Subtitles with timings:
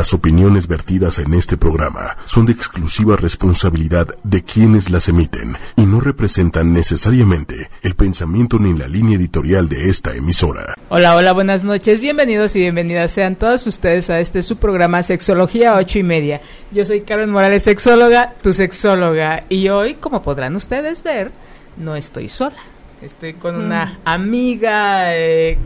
[0.00, 5.82] Las opiniones vertidas en este programa son de exclusiva responsabilidad de quienes las emiten y
[5.82, 10.74] no representan necesariamente el pensamiento ni la línea editorial de esta emisora.
[10.88, 15.74] Hola, hola, buenas noches, bienvenidos y bienvenidas sean todos ustedes a este su programa Sexología
[15.74, 16.40] 8 y media.
[16.70, 21.30] Yo soy Carmen Morales, sexóloga, tu sexóloga, y hoy, como podrán ustedes ver,
[21.76, 22.56] no estoy sola.
[23.02, 23.96] Estoy con una mm.
[24.06, 25.58] amiga, eh,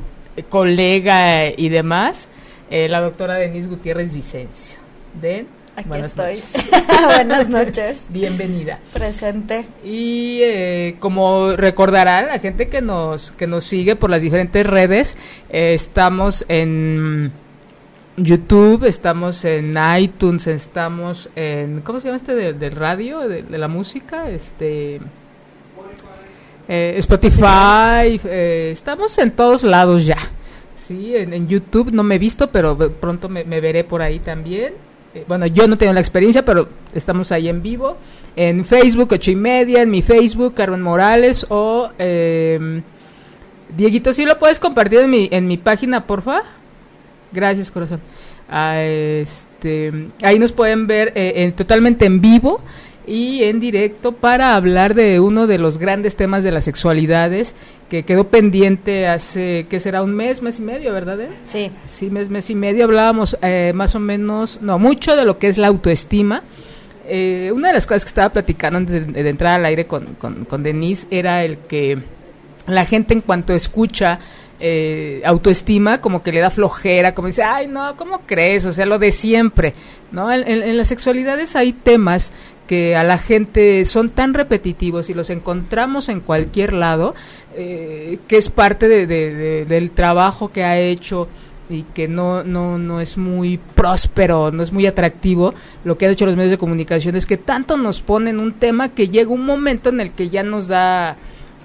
[0.51, 2.27] colega y demás
[2.71, 4.79] eh, la doctora Denise Gutiérrez Vicencio.
[5.21, 5.46] Den,
[5.77, 6.36] Aquí buenas estoy.
[6.36, 6.71] Noches.
[7.07, 7.96] buenas noches.
[8.09, 8.79] Bienvenida.
[8.93, 9.67] Presente.
[9.85, 15.17] Y eh, como recordarán la gente que nos que nos sigue por las diferentes redes,
[15.50, 17.32] eh, estamos en
[18.17, 24.31] YouTube, estamos en iTunes, estamos en ¿cómo se llama este del radio de, la música?
[24.31, 25.01] Este
[26.67, 30.17] Spotify, estamos en todos lados ya.
[30.87, 34.75] Sí, en, YouTube no me he visto, pero pronto me, veré por ahí también.
[35.15, 37.97] Eh, bueno, yo no tengo la experiencia, pero estamos ahí en vivo.
[38.37, 41.91] En Facebook, ocho y media, en mi Facebook, Carmen Morales o...
[41.99, 42.83] Eh,
[43.75, 46.43] Dieguito, ¿sí lo puedes compartir en mi, en mi página, porfa?
[47.33, 48.01] Gracias, corazón.
[48.48, 52.61] Ah, este, ahí nos pueden ver eh, totalmente en vivo
[53.07, 57.55] y en directo para hablar de uno de los grandes temas de las sexualidades
[57.91, 60.03] que quedó pendiente hace, ¿qué será?
[60.03, 61.21] Un mes, mes y medio, ¿verdad?
[61.21, 61.29] Eh?
[61.47, 61.71] Sí.
[61.87, 62.85] Sí, mes, mes y medio.
[62.85, 66.43] Hablábamos eh, más o menos, no, mucho de lo que es la autoestima.
[67.07, 70.47] Eh, una de las cosas que estaba platicando antes de, entrar al aire con, con,
[70.47, 71.99] con, Denise era el que
[72.67, 74.19] la gente en cuanto escucha
[75.27, 78.65] autoestima como que le da flojera, como dice, ay no, ¿cómo crees?
[78.65, 79.75] O sea, lo de siempre,
[80.11, 80.33] ¿no?
[80.33, 82.33] En, en las sexualidades hay temas
[82.67, 87.15] que a la gente son tan repetitivos y los encontramos en cualquier lado,
[87.57, 91.29] eh, que es parte de, del trabajo que ha hecho
[91.69, 95.55] y que no, no, no es muy próspero, no es muy atractivo,
[95.85, 98.91] lo que han hecho los medios de comunicación es que tanto nos ponen un tema
[98.91, 101.17] que llega un momento en el que ya nos da,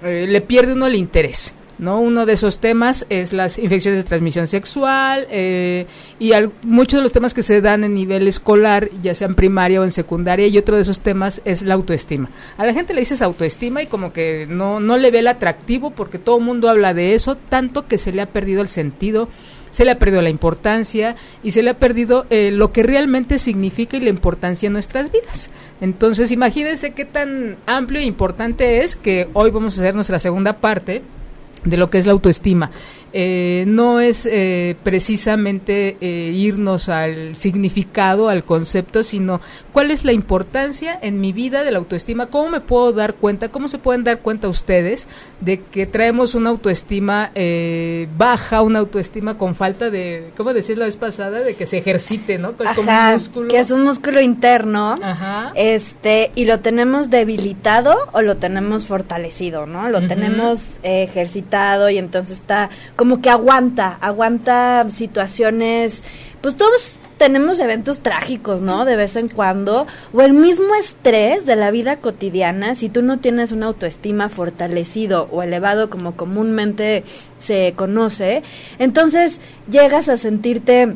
[0.02, 1.54] eh, le pierde uno el interés.
[1.80, 2.00] ¿No?
[2.00, 5.86] Uno de esos temas es las infecciones de transmisión sexual eh,
[6.18, 6.32] y
[6.62, 9.84] muchos de los temas que se dan en nivel escolar, ya sea en primaria o
[9.84, 12.28] en secundaria, y otro de esos temas es la autoestima.
[12.58, 15.90] A la gente le dices autoestima y como que no, no le ve el atractivo
[15.90, 19.28] porque todo el mundo habla de eso, tanto que se le ha perdido el sentido
[19.70, 21.14] se le ha perdido la importancia
[21.44, 25.12] y se le ha perdido eh, lo que realmente significa y la importancia en nuestras
[25.12, 25.52] vidas.
[25.80, 30.54] Entonces, imagínense qué tan amplio e importante es que hoy vamos a hacer nuestra segunda
[30.54, 31.02] parte
[31.64, 32.70] de lo que es la autoestima.
[33.12, 39.40] Eh, no es eh, precisamente eh, irnos al significado, al concepto, sino
[39.72, 43.48] cuál es la importancia en mi vida de la autoestima, cómo me puedo dar cuenta,
[43.48, 45.08] cómo se pueden dar cuenta ustedes
[45.40, 47.32] de que traemos una autoestima
[48.16, 51.40] baja, una autoestima con falta de, ¿cómo decís la vez pasada?
[51.40, 52.56] De que se ejercite, ¿no?
[52.56, 53.48] Que es como un músculo.
[53.48, 55.52] Que es un músculo interno, Ajá.
[55.54, 59.88] este, y lo tenemos debilitado o lo tenemos fortalecido, ¿no?
[59.88, 62.70] Lo tenemos ejercitado y entonces está
[63.00, 66.02] como que aguanta, aguanta situaciones,
[66.42, 68.84] pues todos tenemos eventos trágicos, ¿no?
[68.84, 73.18] De vez en cuando, o el mismo estrés de la vida cotidiana, si tú no
[73.18, 77.02] tienes una autoestima fortalecido o elevado como comúnmente
[77.38, 78.42] se conoce,
[78.78, 79.40] entonces
[79.70, 80.94] llegas a sentirte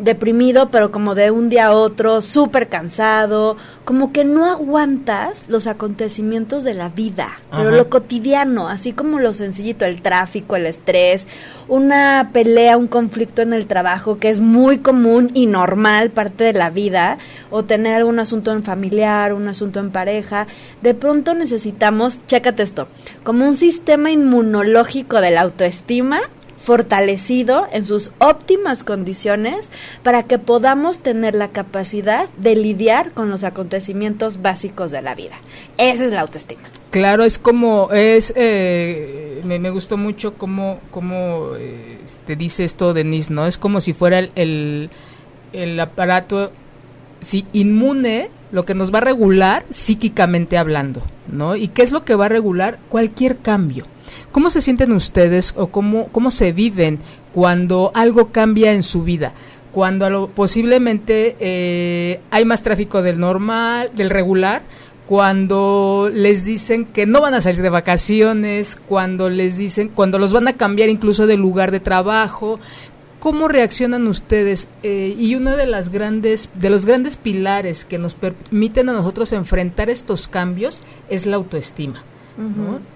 [0.00, 5.66] deprimido, pero como de un día a otro, súper cansado, como que no aguantas los
[5.66, 11.26] acontecimientos de la vida, pero lo cotidiano, así como lo sencillito, el tráfico, el estrés,
[11.68, 16.52] una pelea, un conflicto en el trabajo que es muy común y normal, parte de
[16.52, 17.18] la vida,
[17.50, 20.46] o tener algún asunto en familiar, un asunto en pareja,
[20.82, 22.88] de pronto necesitamos, chécate esto,
[23.24, 26.20] como un sistema inmunológico de la autoestima
[26.62, 29.70] fortalecido en sus óptimas condiciones
[30.02, 35.36] para que podamos tener la capacidad de lidiar con los acontecimientos básicos de la vida.
[35.78, 36.62] Esa es la autoestima.
[36.90, 43.32] Claro, es como, es, eh, me, gustó mucho cómo, cómo eh, te dice esto, Denise,
[43.32, 43.46] ¿no?
[43.46, 44.90] Es como si fuera el,
[45.52, 46.52] el, aparato
[47.20, 51.56] sí, inmune, lo que nos va a regular psíquicamente hablando, ¿no?
[51.56, 53.84] ¿Y qué es lo que va a regular cualquier cambio?
[54.32, 56.98] ¿Cómo se sienten ustedes o cómo, cómo se viven
[57.32, 59.32] cuando algo cambia en su vida?
[59.72, 64.62] Cuando posiblemente eh, hay más tráfico del normal, del regular,
[65.10, 70.32] cuando les dicen que no van a salir de vacaciones, cuando les dicen, cuando los
[70.32, 72.60] van a cambiar incluso de lugar de trabajo,
[73.18, 74.68] ¿cómo reaccionan ustedes?
[74.84, 79.32] Eh, y uno de las grandes, de los grandes pilares que nos permiten a nosotros
[79.32, 82.04] enfrentar estos cambios es la autoestima.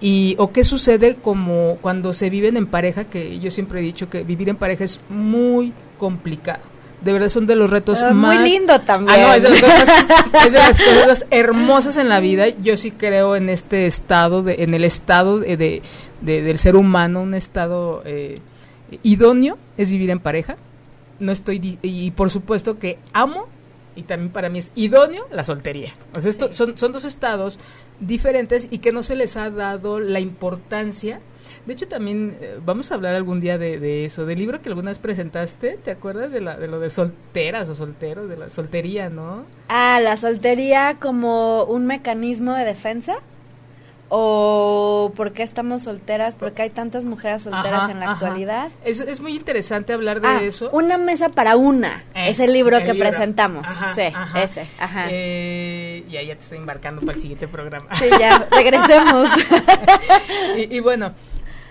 [0.01, 4.09] Y o qué sucede como cuando se viven en pareja, que yo siempre he dicho
[4.09, 6.61] que vivir en pareja es muy complicado.
[7.01, 8.39] de verdad son de los retos ah, más...
[8.39, 9.19] Muy lindo también.
[9.19, 12.49] Ah, no, es de, las cosas hermosas en la vida.
[12.49, 15.81] Yo sí creo en este estado, de, en el estado de,
[16.21, 18.39] del ser humano, un estado eh,
[19.03, 20.57] idóneo es vivir en pareja.
[21.19, 21.79] No estoy...
[21.81, 23.47] Y por supuesto que amo
[23.95, 25.93] y también para mí es idóneo la soltería.
[26.15, 27.59] O sea, esto, son, son dos estados
[27.99, 31.21] diferentes y que no se les ha dado la importancia
[31.65, 34.91] de hecho, también eh, vamos a hablar algún día de, eso, del libro que alguna
[34.91, 39.09] vez presentaste, ¿te acuerdas de, la, de lo de solteras o solteros, de la soltería,
[39.09, 39.45] no?
[39.69, 43.15] Ah, la soltería como un mecanismo de defensa.
[44.09, 46.35] ¿O por qué estamos solteras?
[46.35, 48.69] ¿Por qué hay tantas mujeres solteras en la actualidad?
[48.83, 50.69] Es, es muy interesante hablar de ah, eso.
[50.71, 52.03] Una mesa para una.
[52.13, 53.67] Es, el libro que presentamos.
[53.95, 54.01] sí,
[54.35, 54.67] ese.
[54.79, 55.07] Ajá.
[55.09, 57.87] Eh, y ahí ya te estoy embarcando para el siguiente programa.
[57.95, 59.29] Sí, ya, regresemos.
[60.57, 61.13] y, y bueno,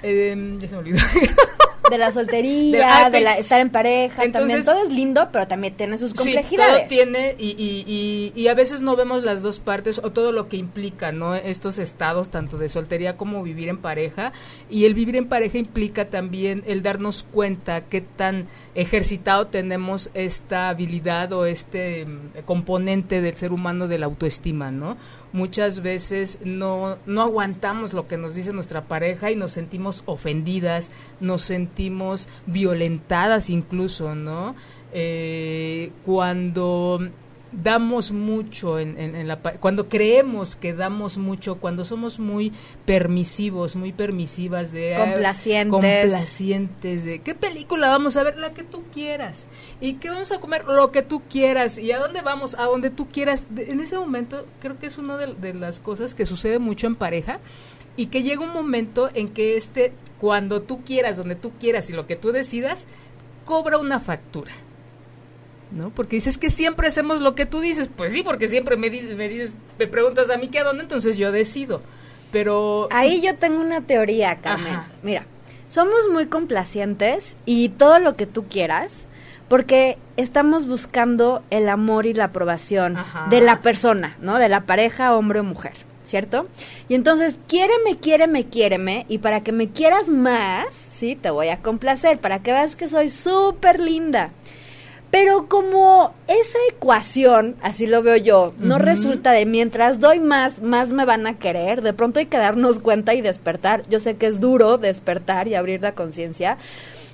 [0.02, 0.98] eh, ya se me olvidó.
[1.90, 5.98] de la soltería, de, la, estar en pareja, también todo es lindo, pero también tiene
[5.98, 6.74] sus complejidades.
[6.74, 10.32] Sí, todo tiene y, y, y, a veces no vemos las dos partes o todo
[10.32, 11.34] lo que implica, ¿no?
[11.34, 14.32] Estos estados, tanto de soltería como vivir en pareja.
[14.70, 20.68] Y el vivir en pareja implica también el darnos cuenta qué tan ejercitado tenemos esta
[20.68, 24.96] habilidad o este mm, componente del ser humano de la autoestima, ¿no?
[25.34, 30.92] muchas veces no, no aguantamos lo que nos dice nuestra pareja y nos sentimos ofendidas,
[31.18, 31.42] nos
[31.74, 34.54] sentimos violentadas incluso, ¿no?
[34.92, 37.00] Eh, cuando
[37.50, 42.52] damos mucho en, en, la cuando creemos que damos mucho cuando somos muy
[42.84, 48.82] permisivos muy permisivas de complacientes complacientes de qué película vamos a ver la que tú
[48.92, 49.46] quieras
[49.80, 51.78] y qué vamos a comer lo que tú quieras.
[51.78, 53.46] Y a dónde vamos a donde tú quieras.
[53.56, 56.96] En ese momento creo que es una de, de las cosas que sucede mucho en
[56.96, 57.38] pareja
[57.96, 61.92] y que llega un momento en que este cuando tú quieras donde tú quieras y
[61.92, 62.86] lo que tú decidas
[63.44, 64.52] cobra una factura
[65.74, 65.90] ¿no?
[65.90, 67.88] Porque dices que siempre hacemos lo que tú dices.
[67.94, 70.82] Pues sí, porque siempre me dices, me dices, me preguntas a mí qué a dónde,
[70.82, 71.82] entonces yo decido.
[72.32, 74.80] Pero ahí yo tengo una teoría, Carmen.
[75.02, 75.26] Mira,
[75.68, 79.06] somos muy complacientes y todo lo que tú quieras,
[79.48, 82.96] porque estamos buscando el amor y la aprobación
[83.30, 84.38] de la persona, ¿no?
[84.38, 85.74] De la pareja, hombre o mujer.
[86.04, 86.46] ¿Cierto?
[86.88, 91.62] Y entonces, quiéreme, quiéreme, quiéreme, y para que me quieras más, sí, te voy a
[91.62, 94.30] complacer, para que veas que soy súper linda.
[95.10, 100.90] Pero como esa ecuación, así lo veo yo, no resulta de mientras doy más, más
[100.90, 103.82] me van a querer, de pronto hay que darnos cuenta y despertar.
[103.88, 106.58] Yo sé que es duro despertar y abrir la conciencia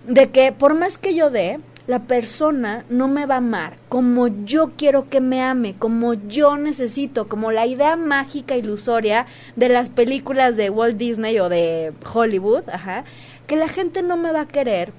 [0.06, 1.60] de que por más que yo dé,
[1.90, 6.56] la persona no me va a amar como yo quiero que me ame, como yo
[6.56, 9.26] necesito, como la idea mágica ilusoria
[9.56, 13.02] de las películas de Walt Disney o de Hollywood, ajá,
[13.48, 14.92] que la gente no me va a querer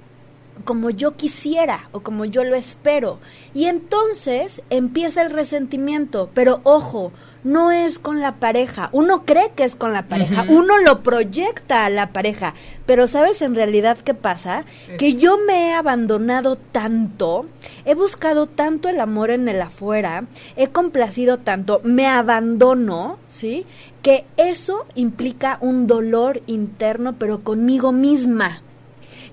[0.65, 3.19] como yo quisiera o como yo lo espero.
[3.53, 8.89] Y entonces empieza el resentimiento, pero ojo, no es con la pareja.
[8.91, 12.53] Uno cree que es con la pareja, uno lo proyecta a la pareja,
[12.85, 14.65] pero ¿sabes en realidad qué pasa?
[14.97, 17.45] Que yo me he abandonado tanto,
[17.85, 23.65] he buscado tanto el amor en el afuera, he complacido tanto, me abandono, ¿sí?
[24.01, 28.61] Que eso implica un dolor interno, pero conmigo misma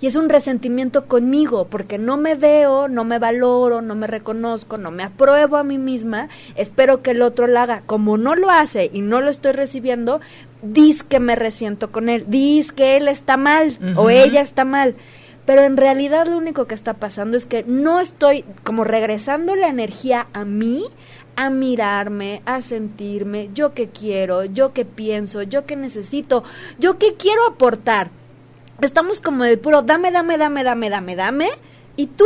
[0.01, 4.79] y es un resentimiento conmigo porque no me veo, no me valoro, no me reconozco,
[4.79, 7.83] no me apruebo a mí misma, espero que el otro lo haga.
[7.87, 10.21] Como no lo hace y no lo estoy recibiendo,
[10.63, 14.95] dis que me resiento con él, dis que él está mal o ella está mal.
[15.45, 19.69] Pero en realidad lo único que está pasando es que no estoy como regresando la
[19.69, 20.85] energía a mí,
[21.37, 26.45] a mirarme, a sentirme, yo que quiero, yo que pienso, yo que necesito,
[26.79, 28.11] yo que quiero aportar
[28.87, 31.49] estamos como el puro dame, dame, dame, dame, dame, dame.
[31.97, 32.25] Y tú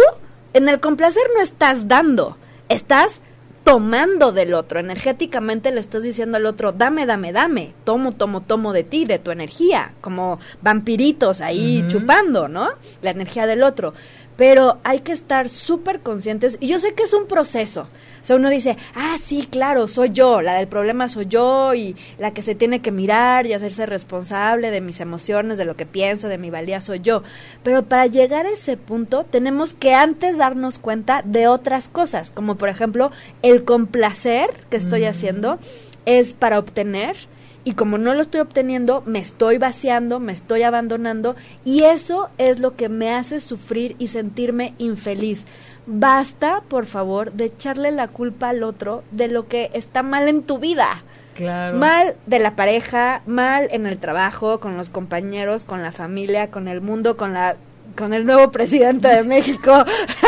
[0.52, 2.36] en el complacer no estás dando,
[2.68, 3.20] estás
[3.64, 4.80] tomando del otro.
[4.80, 7.74] Energéticamente le estás diciendo al otro, dame, dame, dame.
[7.84, 9.94] Tomo, tomo, tomo de ti, de tu energía.
[10.00, 12.70] Como vampiritos ahí chupando, ¿no?
[13.00, 13.94] La energía del otro.
[14.36, 16.56] Pero hay que estar súper conscientes.
[16.60, 17.88] Y yo sé que es un proceso.
[18.22, 21.96] O sea, uno dice, ah, sí, claro, soy yo, la del problema soy yo y
[22.18, 25.86] la que se tiene que mirar y hacerse responsable de mis emociones, de lo que
[25.86, 27.24] pienso, de mi valía soy yo.
[27.64, 32.56] Pero para llegar a ese punto tenemos que antes darnos cuenta de otras cosas, como
[32.56, 33.10] por ejemplo
[33.42, 35.58] el complacer que estoy haciendo
[36.06, 37.16] es para obtener
[37.64, 42.58] y como no lo estoy obteniendo, me estoy vaciando, me estoy abandonando y eso es
[42.58, 45.46] lo que me hace sufrir y sentirme infeliz.
[45.86, 50.42] Basta, por favor, de echarle la culpa al otro de lo que está mal en
[50.42, 51.02] tu vida.
[51.34, 51.78] Claro.
[51.78, 56.68] Mal de la pareja, mal en el trabajo, con los compañeros, con la familia, con
[56.68, 57.56] el mundo, con la
[57.96, 59.84] con el nuevo presidente de México,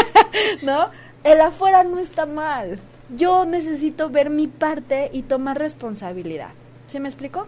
[0.62, 0.88] ¿no?
[1.24, 2.78] el afuera no está mal.
[3.16, 6.50] Yo necesito ver mi parte y tomar responsabilidad.
[6.86, 7.46] ¿Sí me explico?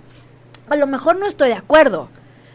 [0.69, 2.09] A lo mejor no estoy de acuerdo.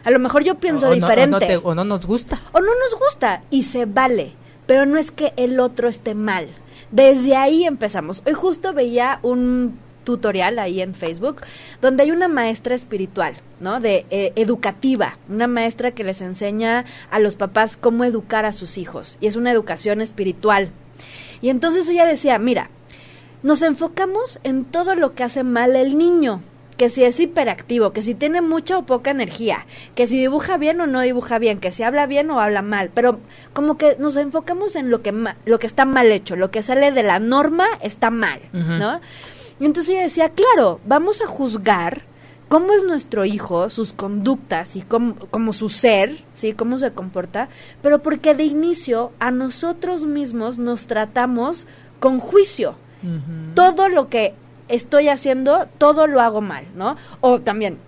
[0.04, 1.60] A lo mejor yo pienso diferente.
[1.62, 2.40] o no nos gusta.
[2.52, 3.42] O no nos gusta.
[3.50, 4.32] Y se vale.
[4.66, 6.46] Pero no es que el otro esté mal.
[6.90, 8.22] Desde ahí empezamos.
[8.26, 11.42] Hoy justo veía un tutorial ahí en Facebook
[11.80, 13.80] donde hay una maestra espiritual, ¿no?
[13.80, 18.78] De eh, educativa, una maestra que les enseña a los papás cómo educar a sus
[18.78, 20.70] hijos y es una educación espiritual.
[21.40, 22.70] Y entonces ella decía, mira,
[23.42, 26.42] nos enfocamos en todo lo que hace mal el niño,
[26.82, 30.80] que si es hiperactivo, que si tiene mucha o poca energía, que si dibuja bien
[30.80, 33.20] o no dibuja bien, que si habla bien o habla mal, pero
[33.52, 36.90] como que nos enfocamos en lo que lo que está mal hecho, lo que sale
[36.90, 39.00] de la norma está mal, ¿no?
[39.60, 42.02] Y entonces ella decía, claro, vamos a juzgar
[42.48, 46.52] cómo es nuestro hijo, sus conductas y cómo, como su ser, ¿sí?
[46.52, 47.48] Cómo se comporta,
[47.80, 51.68] pero porque de inicio a nosotros mismos nos tratamos
[52.00, 52.74] con juicio.
[53.54, 54.34] Todo lo que
[54.72, 56.96] estoy haciendo, todo lo hago mal, ¿no?
[57.20, 57.78] O también,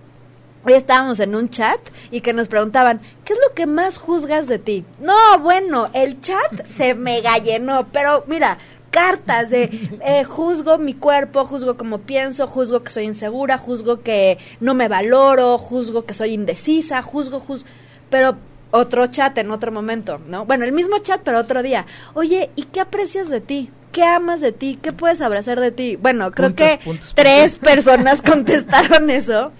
[0.64, 4.46] hoy estábamos en un chat y que nos preguntaban, ¿qué es lo que más juzgas
[4.46, 4.84] de ti?
[5.00, 8.58] No, bueno, el chat se mega llenó, pero mira,
[8.90, 9.70] cartas de
[10.04, 14.88] eh, juzgo mi cuerpo, juzgo como pienso, juzgo que soy insegura, juzgo que no me
[14.88, 17.66] valoro, juzgo que soy indecisa, juzgo, juzgo,
[18.10, 18.36] pero
[18.70, 20.44] otro chat en otro momento, ¿no?
[20.44, 21.86] Bueno, el mismo chat, pero otro día.
[22.12, 23.70] Oye, ¿y qué aprecias de ti?
[23.94, 24.78] ¿Qué amas de ti?
[24.82, 25.96] ¿Qué puedes abrazar de ti?
[25.96, 26.80] Bueno, creo que
[27.14, 29.52] tres personas contestaron eso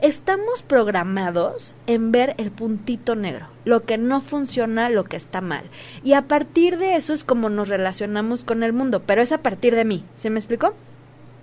[0.00, 5.64] estamos programados en ver el puntito negro, lo que no funciona, lo que está mal.
[6.02, 9.42] Y a partir de eso es como nos relacionamos con el mundo, pero es a
[9.42, 10.74] partir de mí, ¿se me explicó?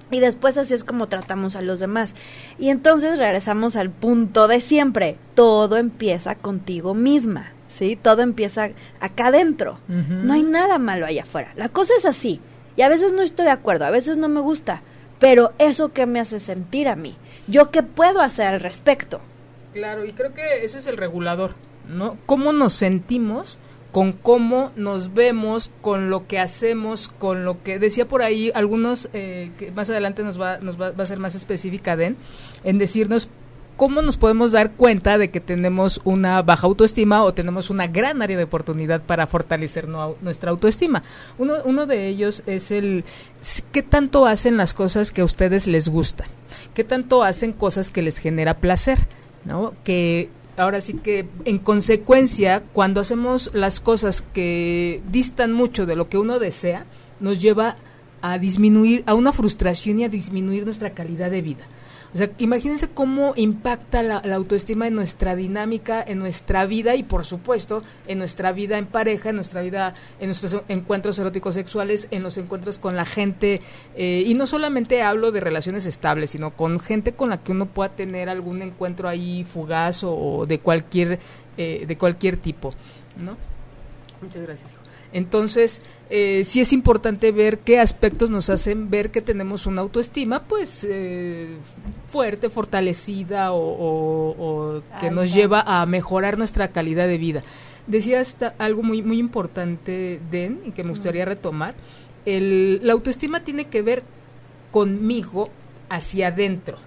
[0.10, 2.16] Y después así es como tratamos a los demás.
[2.58, 5.18] Y entonces regresamos al punto de siempre.
[5.36, 7.98] Todo empieza contigo misma, ¿sí?
[8.02, 8.70] Todo empieza
[9.00, 9.80] acá adentro.
[9.88, 11.54] No hay nada malo allá afuera.
[11.56, 12.40] La cosa es así.
[12.76, 14.82] Y a veces no estoy de acuerdo, a veces no me gusta.
[15.20, 17.16] Pero eso que me hace sentir a mí.
[17.48, 19.20] ¿Yo qué puedo hacer al respecto?
[19.74, 21.56] Claro, y creo que ese es el regulador,
[21.88, 22.18] ¿no?
[22.26, 23.60] ¿Cómo nos sentimos?
[23.92, 29.10] con cómo nos vemos, con lo que hacemos, con lo que decía por ahí algunos
[29.14, 32.18] eh, que más adelante nos va nos va, a ser más específica Den
[32.64, 33.30] en decirnos
[33.78, 38.22] cómo nos podemos dar cuenta de que tenemos una baja autoestima o tenemos una gran
[38.22, 41.04] área de oportunidad para fortalecer nuestra autoestima.
[41.38, 43.06] Uno, uno de ellos es el
[43.72, 46.28] qué tanto hacen las cosas que a ustedes les gustan
[46.74, 49.00] qué tanto hacen cosas que les genera placer,
[49.46, 49.74] ¿no?
[49.84, 56.08] Que ahora sí que en consecuencia, cuando hacemos las cosas que distan mucho de lo
[56.08, 56.86] que uno desea,
[57.20, 57.78] nos lleva
[58.22, 61.64] a disminuir, a una frustración y a disminuir nuestra calidad de vida.
[62.14, 67.26] O sea, imagínense cómo impacta la, autoestima en nuestra dinámica, en nuestra vida y por
[67.26, 72.24] supuesto en nuestra vida en pareja, en nuestra vida, en nuestros encuentros eróticos sexuales, en
[72.24, 73.62] los encuentros con la gente.
[73.96, 77.66] Eh, y no solamente hablo de relaciones estables, sino con gente con la que uno
[77.66, 81.20] pueda tener algún encuentro ahí fugaz o, de cualquier,
[81.58, 82.74] eh, de cualquier tipo.
[83.18, 83.38] ¿no?
[84.22, 84.87] Muchas gracias.
[85.18, 85.82] Entonces,
[86.12, 90.86] eh, sí es importante ver qué aspectos nos hacen ver que tenemos una autoestima, pues,
[90.88, 91.58] eh,
[92.12, 97.42] fuerte, fortalecida o, que nos lleva a mejorar nuestra calidad de vida.
[97.88, 98.22] Decía
[98.60, 101.74] algo muy, muy importante, Den, y que me gustaría retomar.
[102.24, 104.04] El, la autoestima tiene que ver
[104.70, 105.50] conmigo
[105.90, 106.78] hacia adentro.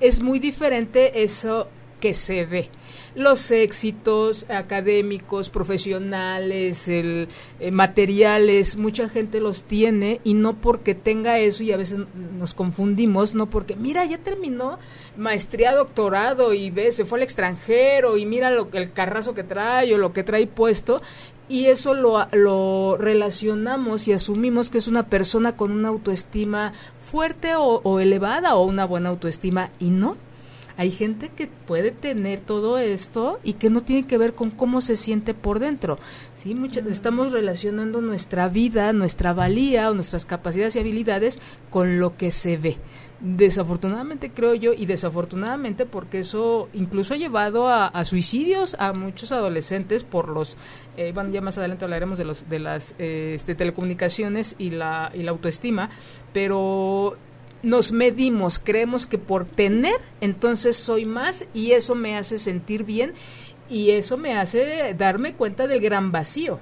[0.00, 1.68] es muy diferente eso
[2.00, 2.70] que se ve
[3.16, 11.38] los éxitos académicos, profesionales, el, eh, materiales, mucha gente los tiene y no porque tenga
[11.38, 12.00] eso y a veces
[12.38, 14.78] nos confundimos, no porque, mira, ya terminó
[15.16, 19.94] maestría, doctorado y ve, se fue al extranjero y mira lo, el carrazo que trae
[19.94, 21.00] o lo que trae puesto
[21.48, 26.74] y eso lo, lo relacionamos y asumimos que es una persona con una autoestima
[27.10, 30.16] fuerte o elevada o una buena autoestima y no
[30.76, 34.80] hay gente que puede tener todo esto y que no tiene que ver con cómo
[34.80, 35.98] se siente por dentro.
[36.34, 36.56] ¿sí?
[36.90, 41.40] Estamos relacionando nuestra vida, nuestra valía o nuestras capacidades y habilidades
[41.70, 42.76] con lo que se ve.
[43.20, 50.04] Desafortunadamente creo yo, y desafortunadamente porque eso incluso ha llevado a, suicidios a muchos adolescentes
[50.04, 50.58] por los,
[50.98, 55.10] eh, bueno, ya más adelante hablaremos de, los, de las eh, este, telecomunicaciones y la,
[55.14, 55.88] y la autoestima,
[56.34, 57.16] pero
[57.62, 63.12] nos medimos, creemos que por tener, entonces soy más y eso me hace sentir bien
[63.68, 66.60] y eso me hace darme cuenta del gran vacío.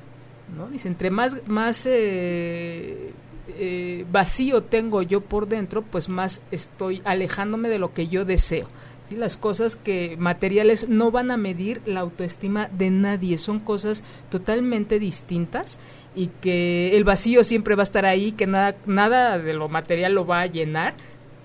[0.56, 0.68] ¿no?
[0.68, 3.12] Dice, entre más, más eh,
[3.58, 8.68] eh, vacío tengo yo por dentro, pues más estoy alejándome de lo que yo deseo.
[9.08, 9.16] ¿Sí?
[9.16, 14.98] Las cosas que materiales no van a medir la autoestima de nadie, son cosas totalmente
[14.98, 15.78] distintas
[16.14, 20.14] y que el vacío siempre va a estar ahí, que nada, nada de lo material
[20.14, 20.94] lo va a llenar,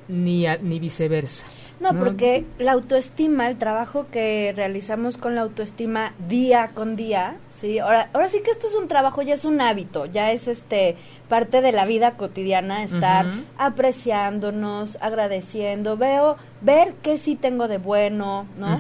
[0.08, 1.46] ni, ni viceversa.
[1.80, 7.80] No, porque la autoestima, el trabajo que realizamos con la autoestima día con día, sí,
[7.80, 10.98] ahora, ahora sí que esto es un trabajo, ya es un hábito, ya es este
[11.30, 13.26] parte de la vida cotidiana, estar
[13.58, 18.80] apreciándonos, agradeciendo, veo, ver qué sí tengo de bueno, ¿no?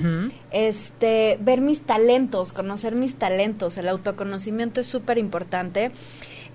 [0.52, 5.92] Este, ver mis talentos, conocer mis talentos, el autoconocimiento es súper importante.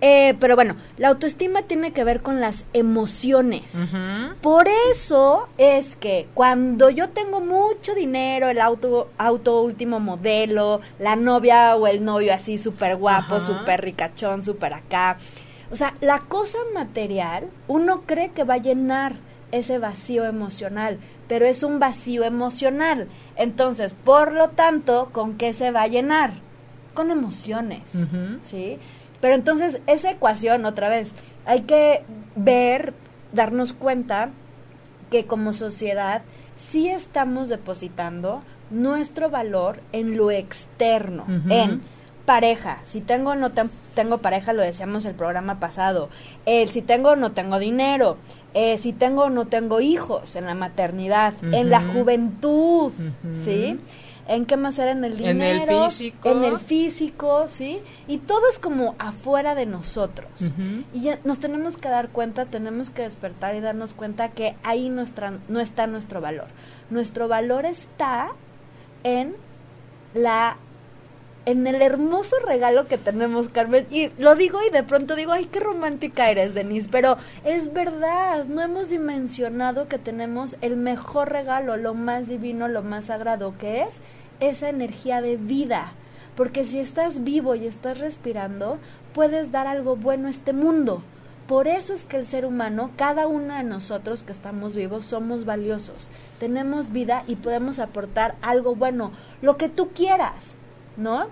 [0.06, 3.74] Eh, pero bueno, la autoestima tiene que ver con las emociones.
[4.42, 11.16] Por eso es que cuando yo tengo mucho dinero, el auto, auto último modelo, la
[11.16, 15.16] novia o el novio así súper guapo, súper ricachón, súper acá.
[15.72, 19.14] O sea, la cosa material, uno cree que va a llenar
[19.52, 23.08] ese vacío emocional, pero es un vacío emocional.
[23.36, 26.34] Entonces, por lo tanto, ¿con qué se va a llenar?
[26.92, 27.80] Con emociones,
[28.42, 28.78] ¿sí?
[29.24, 31.14] Pero entonces esa ecuación, otra vez,
[31.46, 32.02] hay que
[32.36, 32.92] ver,
[33.32, 34.28] darnos cuenta
[35.10, 36.20] que como sociedad
[36.56, 41.80] sí estamos depositando nuestro valor en lo externo, en
[42.26, 42.80] pareja.
[42.84, 43.50] Si tengo o no
[43.94, 46.10] tengo pareja, lo decíamos el programa pasado.
[46.44, 48.18] El si tengo o no tengo dinero.
[48.52, 52.92] Eh, si tengo o no tengo hijos en la maternidad, en la juventud,
[53.42, 53.80] ¿sí?
[54.26, 57.80] En qué más era en el dinero, en el físico, en el físico, ¿sí?
[58.08, 60.50] Y todo es como afuera de nosotros.
[60.92, 64.88] Y ya nos tenemos que dar cuenta, tenemos que despertar y darnos cuenta que ahí
[64.88, 66.46] nuestra, no está nuestro valor.
[66.90, 68.32] Nuestro valor está
[69.02, 69.34] en
[70.14, 70.56] la
[71.46, 73.86] en el hermoso regalo que tenemos, Carmen.
[73.90, 76.88] Y lo digo y de pronto digo, ay, qué romántica eres, Denise.
[76.90, 82.82] Pero es verdad, no hemos dimensionado que tenemos el mejor regalo, lo más divino, lo
[82.82, 84.00] más sagrado, que es
[84.40, 85.92] esa energía de vida.
[86.36, 88.78] Porque si estás vivo y estás respirando,
[89.12, 91.02] puedes dar algo bueno a este mundo.
[91.46, 95.44] Por eso es que el ser humano, cada uno de nosotros que estamos vivos, somos
[95.44, 96.08] valiosos.
[96.40, 100.56] Tenemos vida y podemos aportar algo bueno, lo que tú quieras
[100.96, 101.26] ¿no?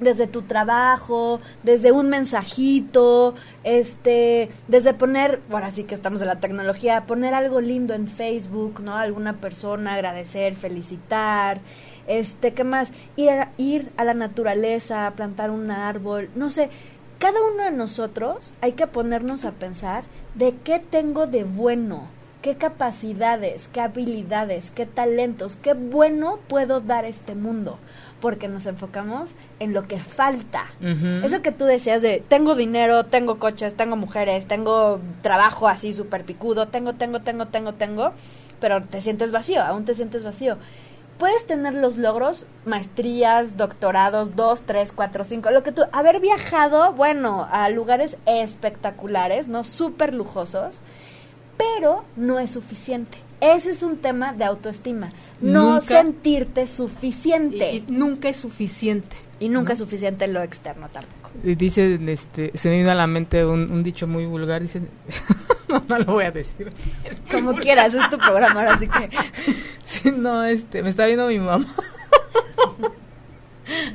[0.00, 6.38] Desde tu trabajo, desde un mensajito, este, desde poner, ahora sí que estamos en la
[6.40, 8.94] tecnología, poner algo lindo en Facebook, ¿no?
[8.94, 11.60] Alguna persona, agradecer, felicitar,
[12.06, 12.92] este, ¿qué más?
[13.16, 16.68] Ir a, ir a la naturaleza, plantar un árbol, no sé,
[17.18, 20.04] cada uno de nosotros hay que ponernos a pensar
[20.34, 22.08] de qué tengo de bueno,
[22.42, 27.78] qué capacidades, qué habilidades, qué talentos, qué bueno puedo dar a este mundo
[28.20, 30.66] porque nos enfocamos en lo que falta.
[31.22, 36.24] Eso que tú decías de tengo dinero, tengo coches, tengo mujeres, tengo trabajo así súper
[36.24, 38.10] picudo, tengo, tengo, tengo, tengo, tengo,
[38.60, 40.56] pero te sientes vacío, aún te sientes vacío.
[41.18, 46.92] Puedes tener los logros, maestrías, doctorados, dos, tres, cuatro, cinco, lo que tú, haber viajado,
[46.92, 49.64] bueno, a lugares espectaculares, ¿no?
[49.64, 50.80] Súper lujosos,
[51.56, 53.25] pero no es suficiente.
[53.40, 57.74] Ese es un tema de autoestima no sentirte suficiente.
[57.74, 59.16] Y, nunca es suficiente.
[59.38, 61.30] Y nunca es suficiente lo externo tampoco.
[61.44, 64.80] Y dice, este, se me vino a la mente un, dicho muy vulgar, dice,
[65.68, 66.72] no, no, lo voy a decir.
[67.30, 69.10] Como quieras, es tu programa, así que...
[69.84, 71.66] sí, no, este, me está viendo mi mamá.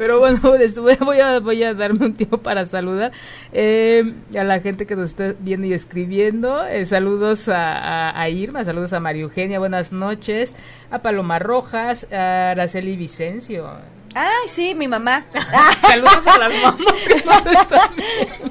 [0.01, 0.39] Pero bueno,
[1.01, 3.11] voy a, voy a darme un tiempo para saludar
[3.53, 6.65] eh, a la gente que nos está viendo y escribiendo.
[6.65, 10.55] Eh, saludos a, Irma, saludos a María Eugenia, buenas noches.
[10.89, 13.69] A Paloma Rojas, a Araceli Vicencio.
[14.15, 15.23] Ay, sí, mi mamá.
[15.81, 17.89] Saludos a las mamás que nos están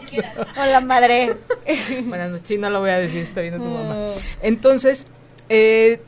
[0.07, 0.47] viendo.
[0.63, 1.37] Hola, madre.
[2.05, 3.97] Buenas noches, sí, no lo voy a decir, está viendo tu mamá.
[4.41, 5.05] Entonces,
[5.49, 6.01] eh,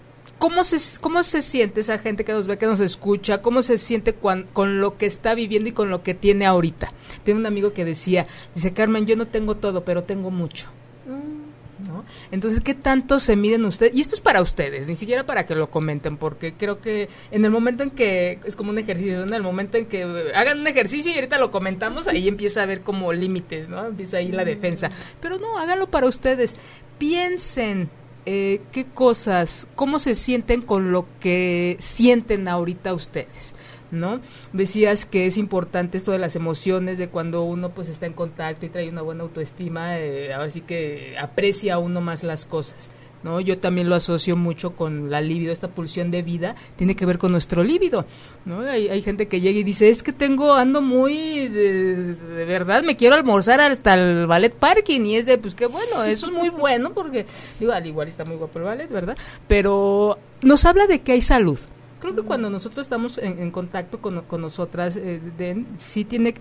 [0.42, 3.40] ¿Cómo se, ¿Cómo se siente esa gente que nos ve, que nos escucha?
[3.42, 6.92] ¿Cómo se siente con lo que está viviendo y con lo que tiene ahorita?
[7.22, 10.66] Tiene un amigo que decía, dice, Carmen, yo no tengo todo, pero tengo mucho.
[11.06, 11.86] Mm.
[11.86, 12.04] ¿No?
[12.32, 13.94] Entonces, ¿qué tanto se miden ustedes?
[13.94, 17.44] Y esto es para ustedes, ni siquiera para que lo comenten, porque creo que en
[17.44, 20.02] el momento en que es como un ejercicio, en el momento en que
[20.34, 23.86] hagan un ejercicio y ahorita lo comentamos, ahí empieza a haber como límites, ¿no?
[23.86, 24.90] Empieza ahí la defensa.
[25.20, 26.56] Pero no, háganlo para ustedes.
[26.98, 27.90] Piensen
[28.26, 33.54] eh, qué cosas, cómo se sienten con lo que sienten ahorita ustedes.
[33.90, 34.20] ¿no?
[34.54, 38.64] Decías que es importante esto de las emociones, de cuando uno pues está en contacto
[38.64, 42.90] y trae una buena autoestima, eh, ahora sí que aprecia uno más las cosas.
[43.22, 43.40] ¿No?
[43.40, 47.18] Yo también lo asocio mucho con la libido, esta pulsión de vida tiene que ver
[47.18, 48.04] con nuestro líbido,
[48.44, 48.60] ¿no?
[48.60, 52.96] Hay, hay gente que llega y dice, es que tengo, ando muy, de, verdad, me
[52.96, 56.48] quiero almorzar hasta el ballet parking, y es de, pues qué bueno, eso es muy
[56.50, 57.26] bueno, porque,
[57.58, 59.16] digo, al igual está muy guapo el ballet, ¿verdad?
[59.48, 61.58] Pero nos habla de que hay salud.
[62.00, 66.34] Creo que cuando nosotros estamos en, contacto con, nosotras, eh, sí tiene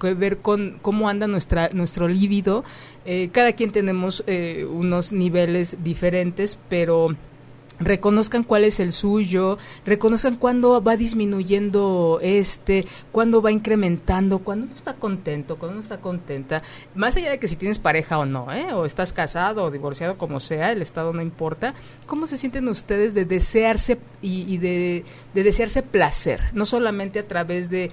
[0.00, 2.64] que ver con cómo anda nuestra nuestro líbido.
[3.04, 7.16] Eh, cada quien tenemos eh, unos niveles diferentes, pero
[7.84, 14.74] reconozcan cuál es el suyo, reconozcan cuándo va disminuyendo este, cuándo va incrementando, cuándo uno
[14.74, 16.62] está contento, cuándo no está contenta,
[16.94, 18.72] más allá de que si tienes pareja o no, ¿eh?
[18.72, 21.74] o estás casado o divorciado, como sea, el estado no importa,
[22.06, 26.40] ¿cómo se sienten ustedes de desearse y, de, desearse placer?
[26.52, 27.90] No solamente a través de,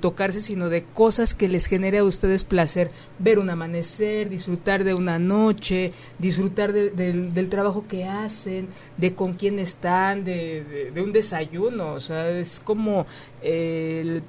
[0.00, 4.94] tocarse, sino de cosas que les genere a ustedes placer, ver un amanecer, disfrutar de
[4.94, 12.00] una noche, disfrutar del trabajo que hacen, de con quién están, de, un desayuno, o
[12.00, 13.06] sea, es como
[13.42, 14.22] el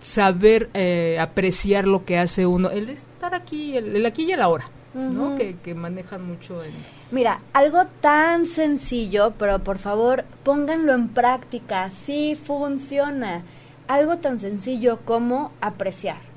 [0.00, 4.68] saber eh, apreciar lo que hace uno, el estar aquí, el, aquí y el ahora.
[4.94, 5.36] ¿no?
[5.36, 6.58] Que, que, manejan mucho.
[7.10, 13.42] Mira, algo tan sencillo, pero por favor pónganlo en práctica, sí funciona.
[13.88, 16.31] Algo tan sencillo como apreciar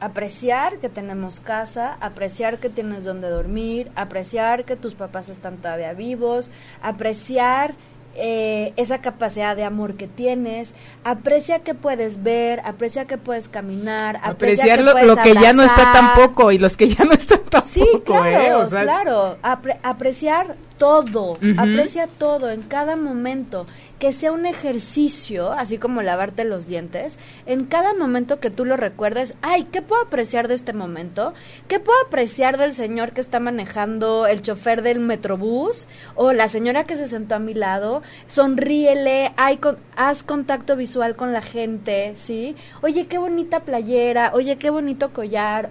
[0.00, 5.92] apreciar que tenemos casa, apreciar que tienes donde dormir, apreciar que tus papás están todavía
[5.94, 6.50] vivos,
[6.82, 7.74] apreciar
[8.16, 14.20] eh, esa capacidad de amor que tienes, aprecia que puedes ver, aprecia que puedes caminar,
[14.22, 17.66] apreciar lo, que ya no está tampoco y los que ya no están tampoco.
[17.66, 18.68] Sí, claro, ¿eh?
[18.68, 19.38] claro,
[19.82, 23.66] apreciar todo, aprecia todo en cada momento
[23.98, 28.76] que sea un ejercicio, así como lavarte los dientes, en cada momento que tú lo
[28.76, 31.32] recuerdes, ay, ¿qué puedo apreciar de este momento?
[31.68, 36.84] ¿Qué puedo apreciar del señor que está manejando el chofer del metrobús o la señora
[36.84, 38.02] que se sentó a mi lado?
[38.26, 39.58] Sonríele, hay
[39.96, 42.56] haz contacto visual con la gente, ¿sí?
[42.82, 45.70] Oye, qué bonita playera, oye, qué bonito collar,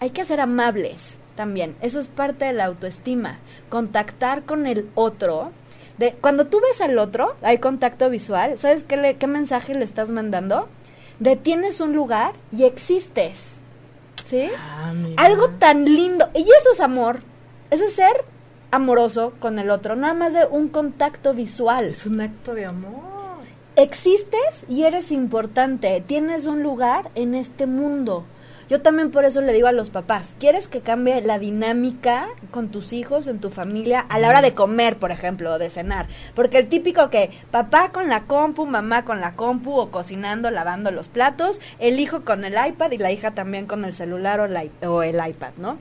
[0.00, 1.76] hay que ser amables también.
[1.80, 3.38] Eso es parte de la autoestima.
[3.68, 5.52] Contactar con el otro
[5.98, 9.84] de cuando tú ves al otro, hay contacto visual, ¿sabes qué, le, qué mensaje le
[9.84, 10.68] estás mandando?
[11.20, 13.54] Detienes un lugar y existes.
[14.26, 14.50] ¿Sí?
[14.56, 16.28] Ah, Algo tan lindo.
[16.34, 17.20] Y eso es amor.
[17.70, 18.24] Eso es ser
[18.70, 21.86] amoroso con el otro, nada más de un contacto visual.
[21.86, 23.44] Es un acto de amor.
[23.76, 26.02] Existes y eres importante.
[26.04, 28.24] Tienes un lugar en este mundo.
[28.68, 32.68] Yo también por eso le digo a los papás, ¿quieres que cambie la dinámica con
[32.68, 36.06] tus hijos, en tu familia, a la hora de comer, por ejemplo, o de cenar?
[36.34, 40.90] Porque el típico que papá con la compu, mamá con la compu, o cocinando, lavando
[40.90, 44.90] los platos, el hijo con el iPad y la hija también con el celular o,
[44.90, 45.78] o el iPad, ¿no?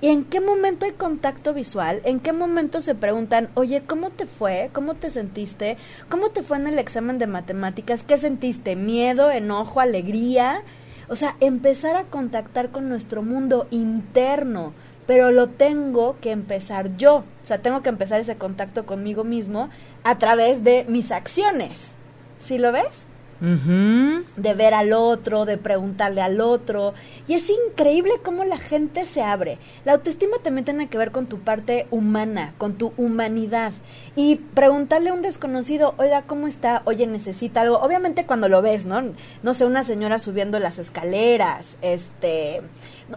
[0.00, 2.02] ¿Y en qué momento hay contacto visual?
[2.04, 4.70] ¿En qué momento se preguntan, oye, ¿cómo te fue?
[4.72, 5.76] ¿Cómo te sentiste?
[6.08, 8.04] ¿Cómo te fue en el examen de matemáticas?
[8.04, 8.76] ¿Qué sentiste?
[8.76, 10.62] ¿Miedo, enojo, alegría?
[11.08, 14.72] O sea, empezar a contactar con nuestro mundo interno,
[15.06, 17.18] pero lo tengo que empezar yo.
[17.42, 19.70] O sea, tengo que empezar ese contacto conmigo mismo
[20.04, 21.92] a través de mis acciones.
[22.36, 23.06] ¿Sí lo ves?
[23.40, 26.94] De ver al otro, de preguntarle al otro.
[27.26, 29.58] Y es increíble cómo la gente se abre.
[29.84, 33.72] La autoestima también tiene que ver con tu parte humana, con tu humanidad.
[34.16, 36.82] Y preguntarle a un desconocido, oiga, ¿cómo está?
[36.84, 37.78] Oye, necesita algo.
[37.78, 39.02] Obviamente cuando lo ves, ¿no?
[39.42, 42.62] No sé, una señora subiendo las escaleras, este,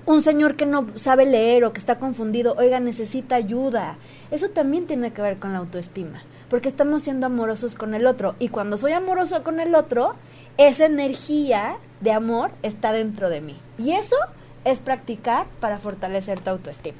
[0.05, 3.97] un señor que no sabe leer o que está confundido, oiga, necesita ayuda.
[4.29, 8.35] Eso también tiene que ver con la autoestima porque estamos siendo amorosos con el otro.
[8.37, 10.15] Y cuando soy amoroso con el otro,
[10.57, 13.57] esa energía de amor está dentro de mí.
[13.77, 14.17] Y eso
[14.65, 16.97] es practicar para fortalecer tu autoestima.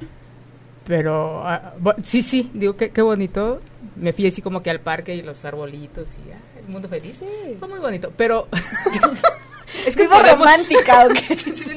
[0.86, 3.60] Pero ah, sí, sí, digo que qué bonito.
[3.94, 7.20] Me fui así como que al parque y los arbolitos y el mundo feliz.
[7.58, 8.48] Fue muy bonito, pero
[9.86, 11.18] Es que fue romántica, ¿ok?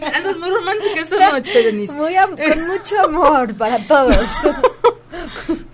[0.13, 1.93] Andas muy romántica esta noche, Denise.
[1.95, 4.17] Muy con mucho amor para todos.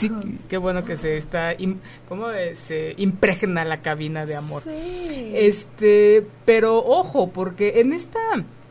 [0.00, 0.10] Sí,
[0.48, 1.54] qué bueno que se está,
[2.08, 4.62] ¿cómo se impregna la cabina de amor?
[4.66, 8.18] Este, pero ojo, porque en esta,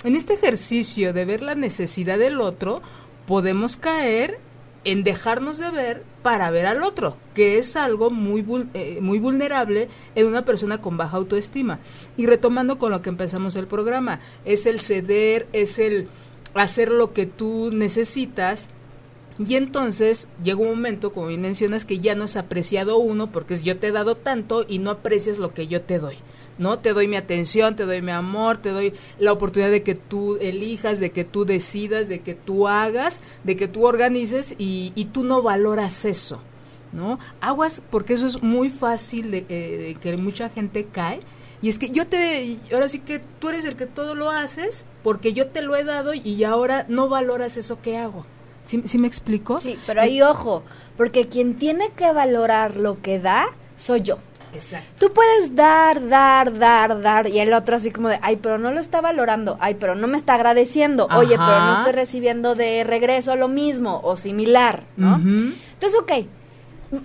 [0.04, 2.82] en este ejercicio de ver la necesidad del otro,
[3.28, 4.40] podemos caer
[4.84, 9.88] en dejarnos de ver para ver al otro, que es algo muy, eh, muy vulnerable
[10.16, 11.80] en una persona con baja autoestima.
[12.18, 16.08] Y retomando con lo que empezamos el programa, es el ceder, es el
[16.56, 18.70] hacer lo que tú necesitas
[19.40, 23.54] y entonces llega un momento, como bien mencionas, que ya no es apreciado uno porque
[23.54, 26.18] es yo te he dado tanto y no aprecias lo que yo te doy.
[26.58, 26.80] ¿no?
[26.80, 30.36] Te doy mi atención, te doy mi amor, te doy la oportunidad de que tú
[30.42, 35.06] elijas, de que tú decidas, de que tú hagas, de que tú organices y, y
[35.06, 36.42] tú no valoras eso,
[36.92, 37.18] ¿no?
[37.40, 41.22] Aguas, porque eso es muy fácil de, eh, que mucha gente cae.
[41.62, 44.86] Y es que yo te, ahora sí que tú eres el que todo lo haces
[45.02, 48.26] porque yo te lo he dado y ahora no valoras eso que hago.
[48.70, 49.60] ¿Sí, ¿Sí, me explico?
[49.60, 50.62] Sí, pero ahí ojo,
[50.96, 54.20] porque quien tiene que valorar lo que da soy yo.
[54.54, 55.08] Exacto.
[55.08, 58.72] Tú puedes dar, dar, dar, dar, y el otro así como de, ay, pero no
[58.72, 62.84] lo está valorando, ay, pero no me está agradeciendo, oye, pero no estoy recibiendo de
[62.84, 65.16] regreso lo mismo o similar, ¿no?
[65.16, 66.12] Entonces, ok.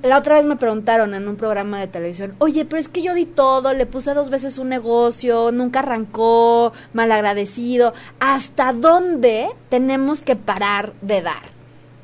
[0.03, 3.15] La otra vez me preguntaron en un programa de televisión, oye, pero es que yo
[3.15, 10.37] di todo, le puse dos veces un negocio, nunca arrancó, malagradecido, ¿hasta dónde tenemos que
[10.37, 11.54] parar de dar?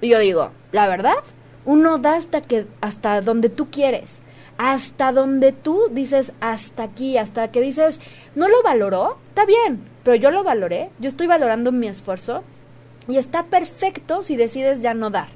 [0.00, 1.22] Y yo digo, la verdad,
[1.64, 4.22] uno da hasta que, hasta donde tú quieres
[4.62, 7.98] hasta donde tú dices hasta aquí, hasta que dices,
[8.34, 12.42] no lo valoró, está bien, pero yo lo valoré, yo estoy valorando mi esfuerzo
[13.08, 15.28] y está perfecto si decides ya no dar.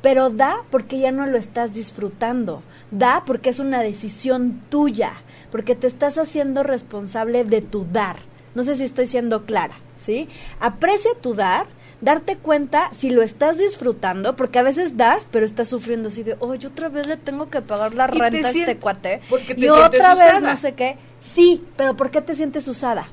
[0.00, 5.74] Pero da porque ya no lo estás disfrutando, da porque es una decisión tuya, porque
[5.74, 8.18] te estás haciendo responsable de tu dar.
[8.54, 10.28] No sé si estoy siendo clara, ¿sí?
[10.60, 11.66] Aprecia tu dar,
[12.00, 16.36] darte cuenta si lo estás disfrutando, porque a veces das, pero estás sufriendo así de,
[16.40, 19.20] oye, otra vez le tengo que pagar la renta a este cuate.
[19.28, 20.96] Porque y otra vez no sé qué.
[21.20, 23.08] Sí, pero ¿por qué te sientes usada?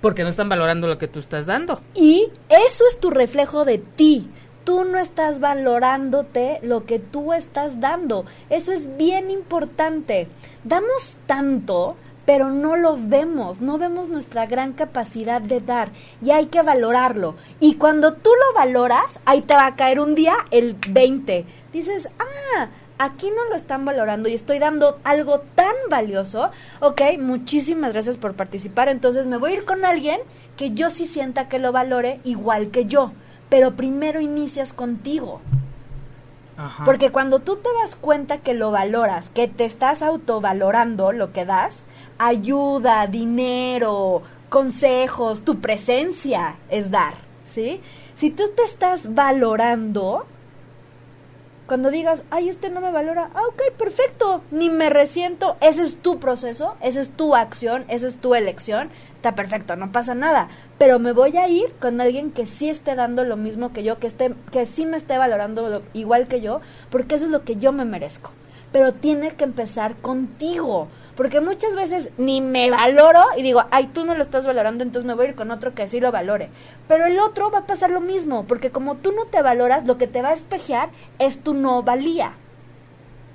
[0.00, 1.80] Porque no están valorando lo que tú estás dando.
[1.94, 4.28] Y eso es tu reflejo de ti.
[4.64, 8.24] Tú no estás valorándote lo que tú estás dando.
[8.48, 10.26] Eso es bien importante.
[10.64, 15.90] Damos tanto pero no lo vemos, no vemos nuestra gran capacidad de dar
[16.22, 17.34] y hay que valorarlo.
[17.60, 21.44] Y cuando tú lo valoras, ahí te va a caer un día el 20.
[21.72, 26.50] Dices, ah, aquí no lo están valorando y estoy dando algo tan valioso.
[26.80, 28.88] Ok, muchísimas gracias por participar.
[28.88, 30.20] Entonces me voy a ir con alguien
[30.56, 33.12] que yo sí sienta que lo valore igual que yo.
[33.50, 35.40] Pero primero inicias contigo.
[36.84, 41.44] Porque cuando tú te das cuenta que lo valoras, que te estás autovalorando lo que
[41.44, 41.84] das,
[42.18, 47.14] ayuda, dinero, consejos, tu presencia es dar,
[47.52, 47.80] ¿sí?
[48.14, 50.26] Si tú te estás valorando,
[51.66, 55.96] cuando digas, ay, este no me valora, ah, ok, perfecto, ni me resiento, ese es
[55.96, 60.48] tu proceso, esa es tu acción, esa es tu elección, está perfecto, no pasa nada,
[60.78, 63.98] pero me voy a ir con alguien que sí esté dando lo mismo que yo,
[63.98, 67.56] que, esté, que sí me esté valorando igual que yo, porque eso es lo que
[67.56, 68.32] yo me merezco.
[68.70, 74.04] Pero tiene que empezar contigo, porque muchas veces ni me valoro y digo, ay, tú
[74.04, 76.48] no lo estás valorando, entonces me voy a ir con otro que sí lo valore.
[76.88, 79.98] Pero el otro va a pasar lo mismo, porque como tú no te valoras, lo
[79.98, 82.32] que te va a espejear es tu no valía.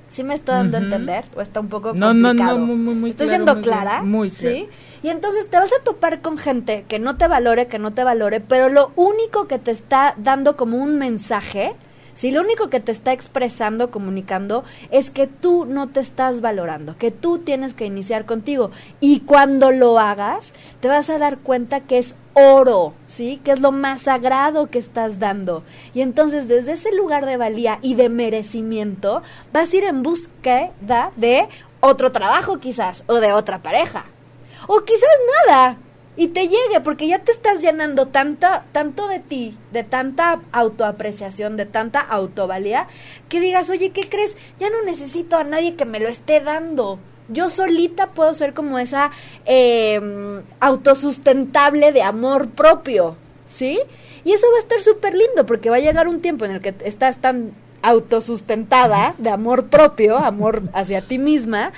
[0.10, 1.26] ¿Sí me estoy dando a entender?
[1.36, 2.14] ¿O está un poco complicado?
[2.14, 4.02] No, no, no, muy, muy ¿Estoy siendo clara?
[4.02, 4.68] Muy ¿Sí?
[5.04, 8.04] Y entonces te vas a topar con gente que no te valore, que no te
[8.04, 11.76] valore, pero lo único que te está dando como un mensaje
[12.20, 16.98] si lo único que te está expresando, comunicando, es que tú no te estás valorando,
[16.98, 18.72] que tú tienes que iniciar contigo.
[19.00, 20.52] Y cuando lo hagas,
[20.82, 23.40] te vas a dar cuenta que es oro, ¿sí?
[23.46, 25.64] Que es lo más sagrado que estás dando.
[25.94, 31.14] Y entonces desde ese lugar de valía y de merecimiento, vas a ir en búsqueda
[31.16, 31.48] de
[31.80, 34.04] otro trabajo quizás, o de otra pareja.
[34.68, 35.08] O quizás
[35.48, 35.78] nada,
[36.20, 41.56] y te llegue, porque ya te estás llenando tanta, tanto de ti, de tanta autoapreciación,
[41.56, 42.88] de tanta autovalía,
[43.30, 44.36] que digas, oye, ¿qué crees?
[44.60, 47.00] Ya no necesito a nadie que me lo esté dando.
[47.30, 49.12] Yo solita puedo ser como esa
[49.46, 53.16] eh, autosustentable de amor propio,
[53.50, 53.80] ¿sí?
[54.26, 56.60] Y eso va a estar súper lindo, porque va a llegar un tiempo en el
[56.60, 61.72] que estás tan autosustentada de amor propio, amor hacia ti misma,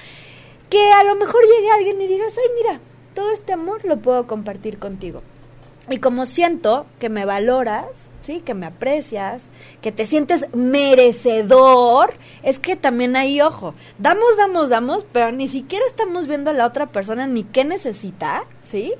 [0.71, 2.79] que a lo mejor llegue alguien y digas, ay, mira,
[3.13, 5.21] todo este amor lo puedo compartir contigo.
[5.89, 7.87] Y como siento que me valoras,
[8.21, 8.41] ¿sí?
[8.41, 9.43] Que me aprecias,
[9.81, 13.73] que te sientes merecedor, es que también hay ojo.
[13.97, 18.43] Damos, damos, damos, pero ni siquiera estamos viendo a la otra persona ni qué necesita,
[18.63, 18.93] ¿sí?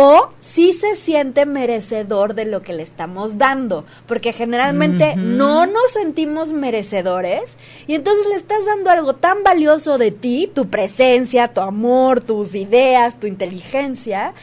[0.00, 5.90] O si se siente merecedor de lo que le estamos dando, porque generalmente no nos
[5.90, 7.56] sentimos merecedores
[7.88, 12.54] y entonces le estás dando algo tan valioso de ti, tu presencia, tu amor, tus
[12.54, 14.34] ideas, tu inteligencia,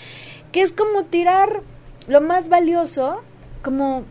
[0.52, 1.62] que es como tirar
[2.10, 3.22] lo más valioso
[3.62, 4.04] como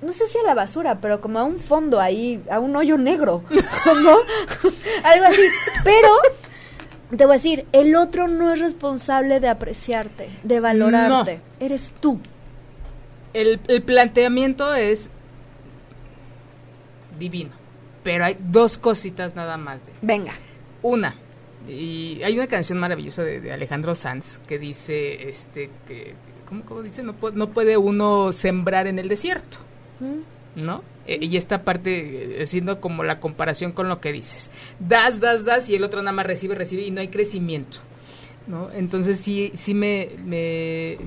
[0.00, 2.98] no sé si a la basura, pero como a un fondo ahí, a un hoyo
[2.98, 4.16] negro, ¿no?
[5.02, 5.42] Algo así.
[5.82, 6.08] Pero
[7.16, 12.20] te voy a decir, el otro no es responsable de apreciarte, de valorarte, eres tú.
[13.32, 15.10] El, planteamiento es
[17.18, 17.50] divino,
[18.02, 19.84] pero hay dos cositas nada más.
[19.84, 19.92] De.
[20.02, 20.32] Venga.
[20.82, 21.16] Una,
[21.68, 26.14] y hay una canción maravillosa de, Alejandro Sanz que dice, este, que,
[26.46, 27.02] ¿cómo, dice?
[27.02, 29.58] No, no, puede uno sembrar en el desierto,
[30.00, 30.33] mm.
[30.56, 30.82] ¿No?
[31.06, 34.50] Eh, y esta parte eh, siendo como la comparación con lo que dices.
[34.78, 37.78] Das, das, das y el otro nada más recibe, recibe y no hay crecimiento.
[38.46, 38.70] ¿no?
[38.72, 40.98] Entonces sí, sí me, me,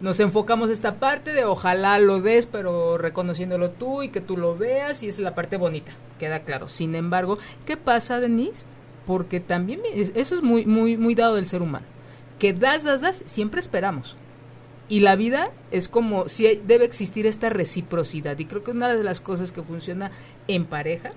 [0.00, 4.56] nos enfocamos esta parte de ojalá lo des, pero reconociéndolo tú y que tú lo
[4.56, 6.68] veas y es la parte bonita, queda claro.
[6.68, 8.66] Sin embargo, ¿qué pasa, Denise?
[9.06, 11.86] Porque también eso es muy, muy, muy dado del ser humano.
[12.38, 14.16] Que das, das, das, siempre esperamos.
[14.94, 18.38] Y la vida es como si debe existir esta reciprocidad.
[18.38, 20.12] Y creo que una de las cosas que funciona
[20.46, 21.10] en pareja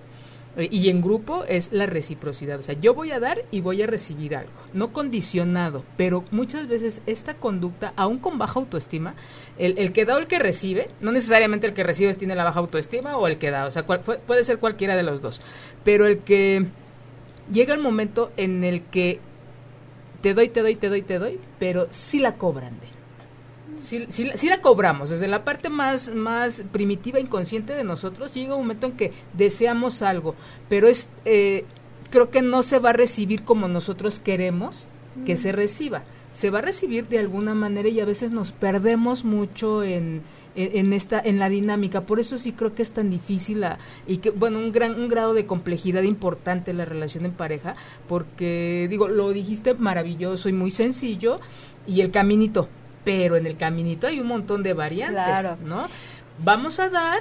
[0.57, 2.59] y en grupo es la reciprocidad.
[2.59, 6.67] O sea, yo voy a dar y voy a recibir algo, no condicionado, pero muchas
[6.67, 9.13] veces esta conducta, aún con baja autoestima,
[9.59, 12.61] el, que da o el que recibe, no necesariamente el que recibe tiene la baja
[12.61, 15.39] autoestima o el que da, o sea, puede ser cualquiera de los dos,
[15.83, 16.65] pero el que
[17.53, 19.19] llega el momento en el que
[20.23, 22.96] te doy, te doy, te doy, te doy, pero sí la cobran de
[23.79, 28.87] si la cobramos, desde la parte más, más primitiva, inconsciente de nosotros, llega un momento
[28.87, 30.35] en que deseamos algo,
[30.69, 31.65] pero es, eh,
[32.09, 34.87] creo que no se va a recibir como nosotros queremos
[35.25, 36.03] que se reciba.
[36.31, 40.21] Se va a recibir de alguna manera y a veces nos perdemos mucho en,
[40.55, 42.01] en, esta en la dinámica.
[42.01, 43.65] Por eso sí creo que es tan difícil
[44.05, 47.75] y que bueno, un gran un grado de complejidad importante la relación en pareja,
[48.07, 51.39] porque digo, lo dijiste maravilloso y muy sencillo
[51.87, 52.67] y el caminito
[53.07, 55.87] pero en el caminito hay un montón de variantes, ¿no?
[56.39, 57.19] Vamos a dar,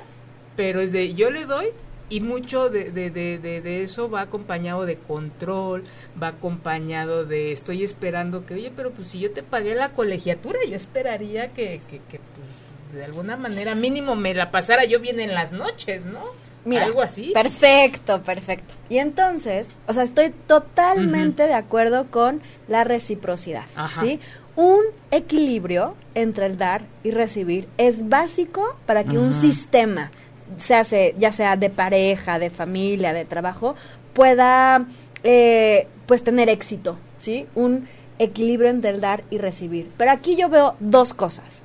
[0.57, 1.67] pero es de yo le doy
[2.09, 5.85] y mucho de, de, de, de, eso va acompañado de control,
[6.21, 10.59] va acompañado de estoy esperando que, oye, pero pues si yo te pagué la colegiatura,
[10.69, 15.21] yo esperaría que, que, que pues, de alguna manera mínimo me la pasara yo bien
[15.21, 16.21] en las noches, ¿no?
[16.65, 17.31] Mira, algo así.
[17.33, 18.75] Perfecto, perfecto.
[18.89, 23.67] Y entonces, o sea, estoy totalmente de acuerdo con la reciprocidad,
[24.01, 24.19] ¿sí?
[24.57, 30.11] Un equilibrio entre el dar y recibir es básico para que un sistema,
[30.57, 33.77] se hace, ya sea de pareja, de familia, de trabajo,
[34.15, 34.87] pueda
[35.23, 37.47] eh, pues tener éxito, ¿sí?
[37.55, 37.87] Un
[38.19, 39.91] equilibrio entre el dar y recibir.
[39.99, 41.63] Pero aquí yo veo dos cosas.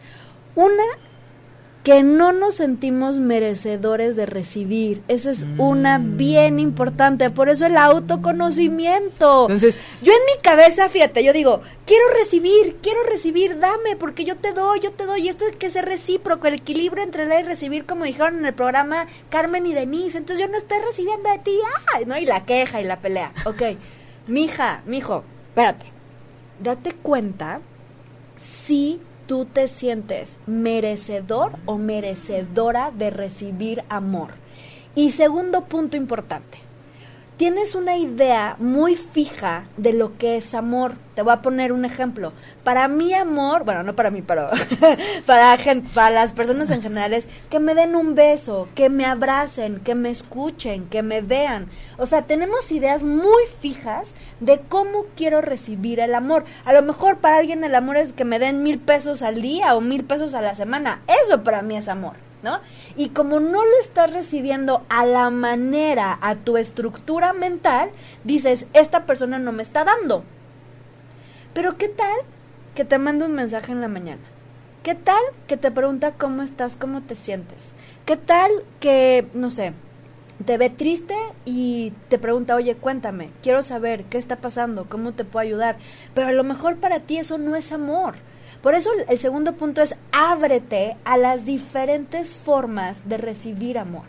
[0.56, 0.84] Una
[1.84, 5.02] que no nos sentimos merecedores de recibir.
[5.08, 6.18] Esa es una mm.
[6.18, 7.30] bien importante.
[7.32, 9.44] Por eso el autoconocimiento.
[9.44, 14.38] Entonces, yo en mi cabeza, fíjate, yo digo, quiero recibir, quiero recibir, dame, porque yo
[14.38, 15.22] te doy, yo te doy.
[15.22, 18.46] Y esto es que ser recíproco, el equilibrio entre dar y recibir, como dijeron en
[18.46, 20.20] el programa Carmen y Denise.
[20.20, 21.58] Entonces yo no estoy recibiendo de ti,
[21.96, 22.06] ¡ay!
[22.06, 22.16] ¿no?
[22.18, 23.34] Y la queja y la pelea.
[23.46, 23.64] Ok,
[24.28, 25.88] mija, mijo, espérate.
[26.60, 27.60] Date cuenta
[28.38, 34.32] si tú te sientes merecedor o merecedora de recibir amor.
[34.96, 36.60] Y segundo punto importante,
[37.42, 40.94] tienes una idea muy fija de lo que es amor.
[41.16, 42.34] Te voy a poner un ejemplo.
[42.64, 44.48] Para mí amor, bueno, no para mí, pero
[45.26, 45.58] para,
[45.96, 49.96] para las personas en general es que me den un beso, que me abracen, que
[49.96, 51.68] me escuchen, que me vean.
[51.98, 56.46] O sea, tenemos ideas muy fijas de cómo quiero recibir el amor.
[56.64, 59.74] A lo mejor para alguien el amor es que me den mil pesos al día
[59.74, 61.02] o mil pesos a la semana.
[61.26, 62.14] Eso para mí es amor.
[62.44, 62.60] ¿No?
[62.96, 67.92] Y como no lo estás recibiendo a la manera, a tu estructura mental,
[68.24, 70.24] dices, esta persona no me está dando.
[71.54, 72.18] Pero ¿qué tal
[72.76, 74.22] que te manda un mensaje en la mañana?
[74.84, 77.74] ¿Qué tal que te pregunta cómo estás, cómo te sientes?
[78.06, 78.50] ¿Qué tal
[78.80, 79.74] que, no sé,
[80.46, 85.24] te ve triste y te pregunta, oye, cuéntame, quiero saber qué está pasando, cómo te
[85.24, 85.78] puedo ayudar?
[86.16, 88.16] Pero a lo mejor para ti eso no es amor
[88.62, 94.04] por eso el segundo punto es ábrete a las diferentes formas de recibir amor,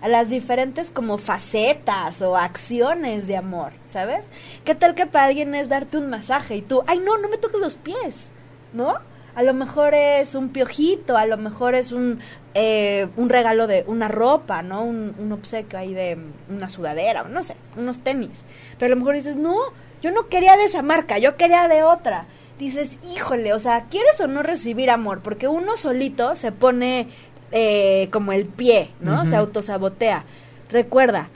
[0.00, 4.24] a las diferentes como facetas o acciones de amor, ¿sabes?
[4.64, 7.36] ¿Qué tal que para alguien es darte un masaje y tú, ay no, no me
[7.36, 8.30] toques los pies,
[8.72, 8.96] ¿no?
[9.34, 12.18] A lo mejor es un piojito, a lo mejor es un,
[12.54, 14.82] eh, un regalo de una ropa, ¿no?
[14.82, 16.18] Un, un obsequio ahí de
[16.48, 18.42] una sudadera, o no sé, unos tenis.
[18.78, 19.54] Pero a lo mejor dices, no,
[20.02, 22.26] yo no quería de esa marca, yo quería de otra
[22.58, 25.20] dices, híjole, o sea, ¿quieres o no recibir amor?
[25.20, 27.08] Porque uno solito se pone
[27.52, 29.24] eh, como el pie, ¿no?
[29.24, 30.24] Se autosabotea.
[30.70, 31.28] Recuerda,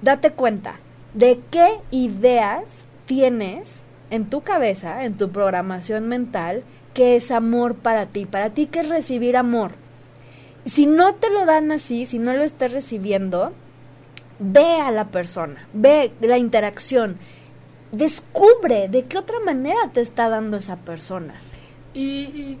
[0.00, 0.76] date cuenta
[1.14, 2.62] de qué ideas
[3.06, 3.80] tienes
[4.10, 6.62] en tu cabeza, en tu programación mental,
[6.94, 8.26] que es amor para ti.
[8.26, 9.72] Para ti, que es recibir amor?
[10.66, 13.52] Si no te lo dan así, si no lo estás recibiendo,
[14.38, 17.18] ve a la persona, ve la interacción
[17.92, 21.34] descubre de qué otra manera te está dando esa persona.
[21.94, 22.58] Y,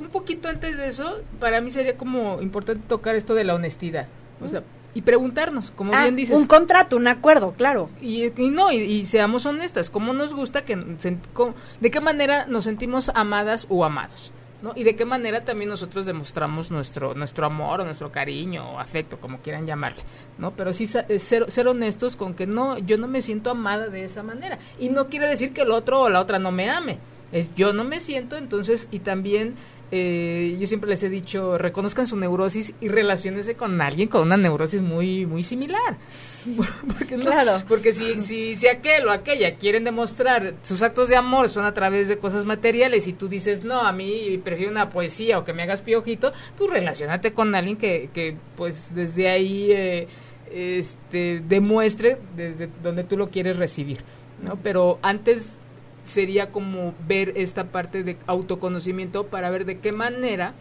[0.00, 4.06] un poquito antes de eso, para mí sería como importante tocar esto de la honestidad.
[4.40, 4.62] O sea,
[4.94, 6.36] y preguntarnos, como ah, bien dices.
[6.36, 7.90] Un contrato, un acuerdo, claro.
[8.00, 13.66] Y, no, y, seamos honestas, ¿cómo nos gusta que, de qué manera nos sentimos amadas
[13.68, 14.32] o amados?
[14.64, 14.72] ¿No?
[14.74, 19.20] Y de qué manera también nosotros demostramos nuestro nuestro amor o nuestro cariño o afecto,
[19.20, 20.02] como quieran llamarle,
[20.38, 20.50] ¿no?
[20.52, 24.04] Pero sí eh, ser, ser honestos con que no, yo no me siento amada de
[24.04, 24.58] esa manera.
[24.80, 26.98] Y no quiere decir que el otro o la otra no me ame.
[27.30, 29.54] Es yo no me siento, entonces, y también
[29.96, 34.36] eh, yo siempre les he dicho, reconozcan su neurosis y relaciónense con alguien con una
[34.36, 35.98] neurosis muy, muy similar.
[36.98, 37.62] porque claro.
[37.68, 41.74] Porque si, si, si aquel o aquella quieren demostrar sus actos de amor son a
[41.74, 45.52] través de cosas materiales y tú dices, no, a mí prefiero una poesía o que
[45.52, 50.08] me hagas piojito, pues relacionate con alguien que, que pues desde ahí eh,
[50.52, 54.00] este, demuestre desde donde tú lo quieres recibir.
[54.44, 54.58] ¿no?
[54.60, 55.56] Pero antes
[56.04, 60.54] sería como ver esta parte de autoconocimiento para ver de qué manera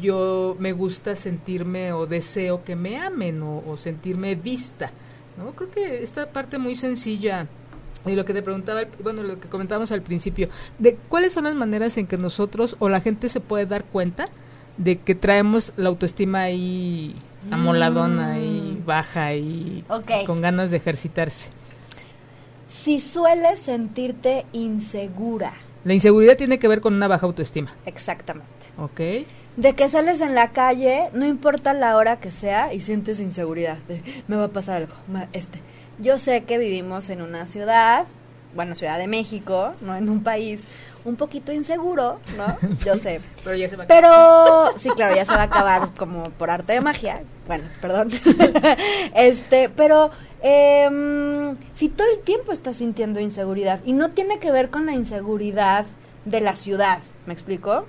[0.00, 4.92] yo me gusta sentirme o deseo que me amen o, sentirme vista.
[5.38, 5.52] ¿no?
[5.52, 7.46] Creo que esta parte muy sencilla
[8.06, 11.54] y lo que te preguntaba, bueno, lo que comentábamos al principio, de cuáles son las
[11.54, 14.28] maneras en que nosotros o la gente se puede dar cuenta
[14.78, 17.14] de que traemos la autoestima ahí
[17.50, 18.86] amoladona y mm.
[18.86, 19.84] baja y
[20.26, 21.50] con ganas de ejercitarse
[22.70, 25.54] si sueles sentirte insegura.
[25.84, 27.74] La inseguridad tiene que ver con una baja autoestima.
[27.84, 28.48] Exactamente.
[28.78, 29.26] Ok.
[29.56, 33.78] De que sales en la calle, no importa la hora que sea, y sientes inseguridad.
[34.28, 34.94] me va a pasar algo.
[35.32, 35.60] Este.
[35.98, 38.06] Yo sé que vivimos en una ciudad,
[38.54, 40.66] bueno, Ciudad de México, no en un país
[41.04, 42.56] un poquito inseguro, ¿no?
[42.84, 43.20] Yo sé.
[43.44, 44.02] Pero ya se va a acabar.
[44.02, 47.22] Pero, sí, claro, ya se va a acabar como por arte de magia.
[47.46, 48.10] Bueno, perdón.
[49.14, 50.10] este, pero
[50.42, 54.92] eh, si todo el tiempo estás sintiendo inseguridad y no tiene que ver con la
[54.92, 55.86] inseguridad
[56.24, 57.86] de la ciudad, ¿me explico?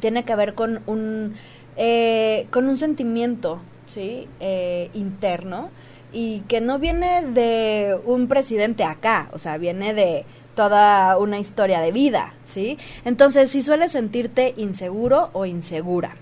[0.00, 1.34] Tiene que ver con un,
[1.76, 4.28] eh, con un sentimiento, ¿sí?
[4.40, 5.70] Eh, interno
[6.16, 11.78] y que no viene de un presidente acá, o sea, viene de toda una historia
[11.80, 12.78] de vida, ¿sí?
[13.04, 16.16] Entonces, si sueles sentirte inseguro o insegura.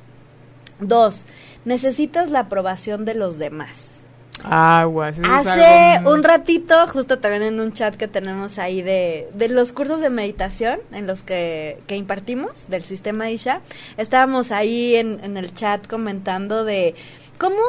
[0.81, 1.27] Dos,
[1.65, 4.03] necesitas la aprobación de los demás.
[4.43, 5.21] Aguas.
[5.23, 10.01] Hace un ratito, justo también en un chat que tenemos ahí de, de los cursos
[10.01, 13.61] de meditación en los que, que impartimos del sistema Isha,
[13.97, 16.97] estábamos ahí en, en el chat comentando de
[17.39, 17.63] cómo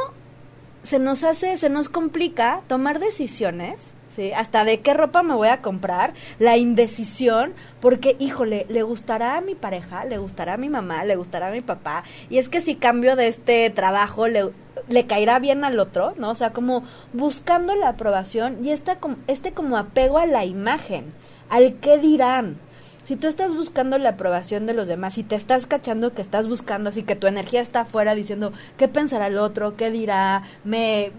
[0.86, 4.32] se nos hace, se nos complica tomar decisiones ¿sí?
[4.34, 9.42] Hasta de qué ropa me voy a comprar, la indecisión, porque, híjole, le gustará a
[9.42, 12.62] mi pareja, le gustará a mi mamá, le gustará a mi papá, y es que
[12.62, 14.52] si cambio de este trabajo, le,
[14.88, 16.32] le caerá bien al otro, ¿no?
[16.32, 16.84] O sea, como
[17.14, 21.06] buscando la aprobación y esta, este como apego a la imagen,
[21.50, 22.58] al qué dirán.
[23.06, 26.48] Si tú estás buscando la aprobación de los demás y te estás cachando que estás
[26.48, 31.12] buscando así que tu energía está afuera diciendo qué pensará el otro, qué dirá, me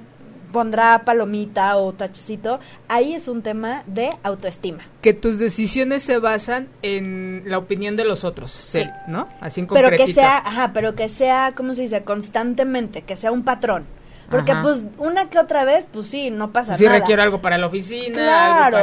[0.53, 2.59] pondrá palomita o tachecito,
[2.89, 4.85] ahí es un tema de autoestima.
[5.01, 8.83] Que tus decisiones se basan en la opinión de los otros, sí.
[9.07, 9.29] ¿no?
[9.41, 12.03] Así en Pero que sea, ajá, pero que sea, ¿cómo se dice?
[12.03, 13.85] Constantemente, que sea un patrón.
[14.31, 16.79] Porque pues una que otra vez, pues sí, no pasa nada.
[16.79, 18.79] Si requiere algo para la oficina, claro,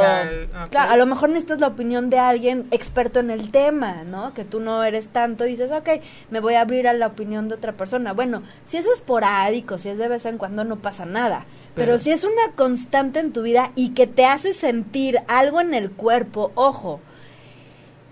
[0.70, 4.32] claro, a lo mejor necesitas la opinión de alguien experto en el tema, ¿no?
[4.32, 5.88] Que tú no eres tanto y dices, ok,
[6.30, 8.12] me voy a abrir a la opinión de otra persona.
[8.14, 11.44] Bueno, si es esporádico, si es de vez en cuando, no pasa nada.
[11.74, 15.60] Pero, Pero si es una constante en tu vida y que te hace sentir algo
[15.60, 17.00] en el cuerpo, ojo,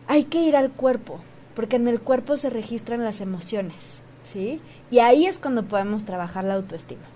[0.07, 1.21] hay que ir al cuerpo,
[1.55, 4.61] porque en el cuerpo se registran las emociones, ¿sí?
[4.91, 7.12] Y ahí es cuando podemos trabajar la autoestima.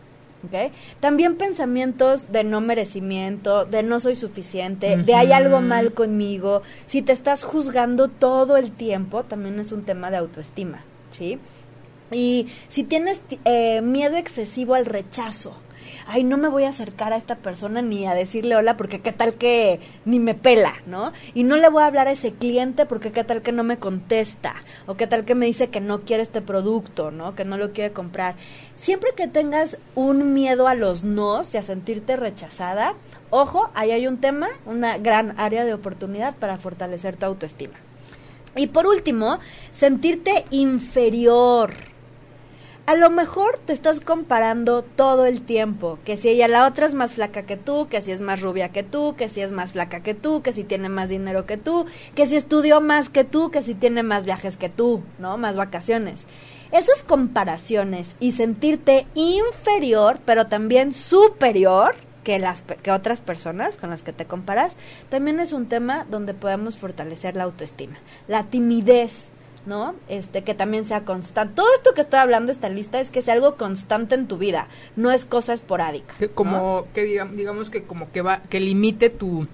[1.00, 6.62] También pensamientos de no merecimiento, de no soy suficiente, de hay algo mal conmigo.
[6.86, 11.38] Si te estás juzgando todo el tiempo, también es un tema de autoestima, ¿sí?
[12.12, 15.56] Y si tienes eh, miedo excesivo al rechazo,
[16.06, 19.12] ay, no me voy a acercar a esta persona ni a decirle hola porque qué
[19.12, 21.12] tal que ni me pela, ¿no?
[21.34, 23.78] Y no le voy a hablar a ese cliente porque qué tal que no me
[23.78, 24.54] contesta
[24.86, 27.34] o qué tal que me dice que no quiere este producto, ¿no?
[27.34, 28.34] Que no lo quiere comprar.
[28.76, 32.94] Siempre que tengas un miedo a los nos y a sentirte rechazada,
[33.30, 37.74] ojo, ahí hay un tema, una gran área de oportunidad para fortalecer tu autoestima.
[38.56, 39.38] Y por último,
[39.72, 41.72] sentirte inferior
[42.86, 46.94] a lo mejor te estás comparando todo el tiempo, que si ella la otra es
[46.94, 49.72] más flaca que tú, que si es más rubia que tú, que si es más
[49.72, 53.24] flaca que tú, que si tiene más dinero que tú, que si estudió más que
[53.24, 55.36] tú, que si tiene más viajes que tú, ¿no?
[55.36, 56.28] Más vacaciones.
[56.70, 64.02] Esas comparaciones y sentirte inferior, pero también superior que las que otras personas con las
[64.02, 64.76] que te comparas,
[65.08, 67.98] también es un tema donde podemos fortalecer la autoestima.
[68.26, 69.28] La timidez,
[69.66, 69.94] ¿no?
[70.08, 71.54] Este, que también sea constante.
[71.56, 74.68] Todo esto que estoy hablando, esta lista, es que sea algo constante en tu vida,
[74.94, 76.14] no es cosa esporádica.
[76.34, 79.46] como, que digamos, que como que va, que limite tu,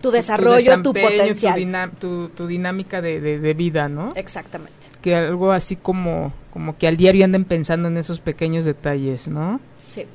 [0.00, 1.90] tu desarrollo, tu, potencial.
[1.98, 4.10] Tu, tu, dinámica de, de, vida, ¿no?
[4.14, 4.72] Exactamente.
[5.00, 9.60] Que algo así como, como que al diario anden pensando en esos pequeños detalles, ¿no?
[9.80, 10.06] Sí.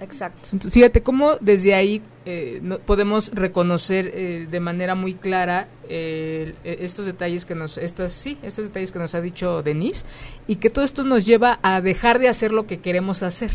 [0.00, 0.48] Exacto.
[0.70, 7.44] Fíjate cómo desde ahí eh, podemos reconocer eh, de manera muy clara eh, estos detalles
[7.44, 10.04] que nos, estas sí, estos detalles que nos ha dicho Denise
[10.46, 13.50] y que todo esto nos lleva a dejar de hacer lo que queremos hacer.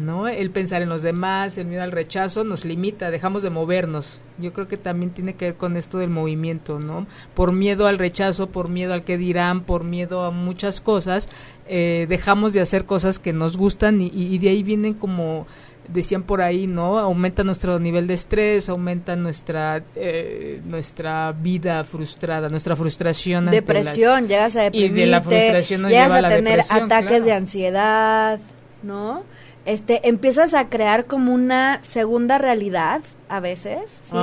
[0.00, 0.26] ¿No?
[0.26, 4.18] El pensar en los demás, el miedo al rechazo nos limita, dejamos de movernos.
[4.38, 7.06] Yo creo que también tiene que ver con esto del movimiento, ¿no?
[7.34, 11.28] Por miedo al rechazo, por miedo al que dirán, por miedo a muchas cosas,
[11.68, 15.46] eh, dejamos de hacer cosas que nos gustan y, de ahí vienen como
[15.88, 16.98] decían por ahí, ¿no?
[16.98, 23.46] Aumenta nuestro nivel de estrés, aumenta nuestra eh, nuestra vida frustrada, nuestra frustración.
[23.46, 28.38] Depresión, llegas a deprimirte, y de la frustración llegas a, tener ataques de ansiedad,
[28.82, 29.24] ¿no?
[29.66, 34.16] Este, empiezas a crear como una segunda realidad a veces, ¿sí?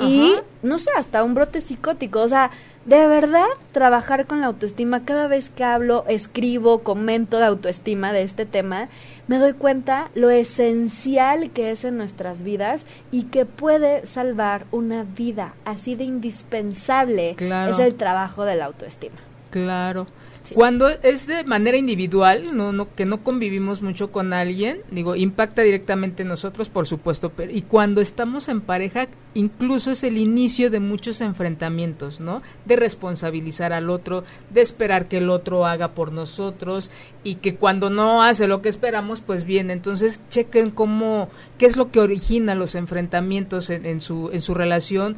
[0.00, 2.50] y no sé, hasta un brote psicótico, o sea,
[2.84, 8.22] de verdad trabajar con la autoestima, cada vez que hablo, escribo, comento de autoestima de
[8.22, 8.88] este tema,
[9.26, 15.04] me doy cuenta lo esencial que es en nuestras vidas y que puede salvar una
[15.04, 19.16] vida, así de indispensable es el trabajo de la autoestima.
[19.50, 20.06] Claro.
[20.52, 25.62] Cuando es de manera individual, no, no, que no convivimos mucho con alguien, digo, impacta
[25.62, 30.70] directamente en nosotros, por supuesto, pero y cuando estamos en pareja, incluso es el inicio
[30.70, 32.42] de muchos enfrentamientos, ¿no?
[32.66, 36.90] De responsabilizar al otro, de esperar que el otro haga por nosotros
[37.22, 41.76] y que cuando no hace lo que esperamos, pues bien, entonces chequen cómo, qué es
[41.76, 45.16] lo que origina los enfrentamientos en, en su, en su relación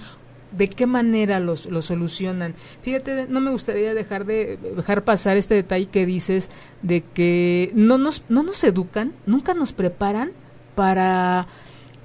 [0.53, 2.55] de qué manera los, lo solucionan.
[2.83, 6.51] Fíjate, no me gustaría dejar de dejar pasar este detalle que dices
[6.83, 10.33] de que no nos no nos educan, nunca nos preparan
[10.75, 11.47] para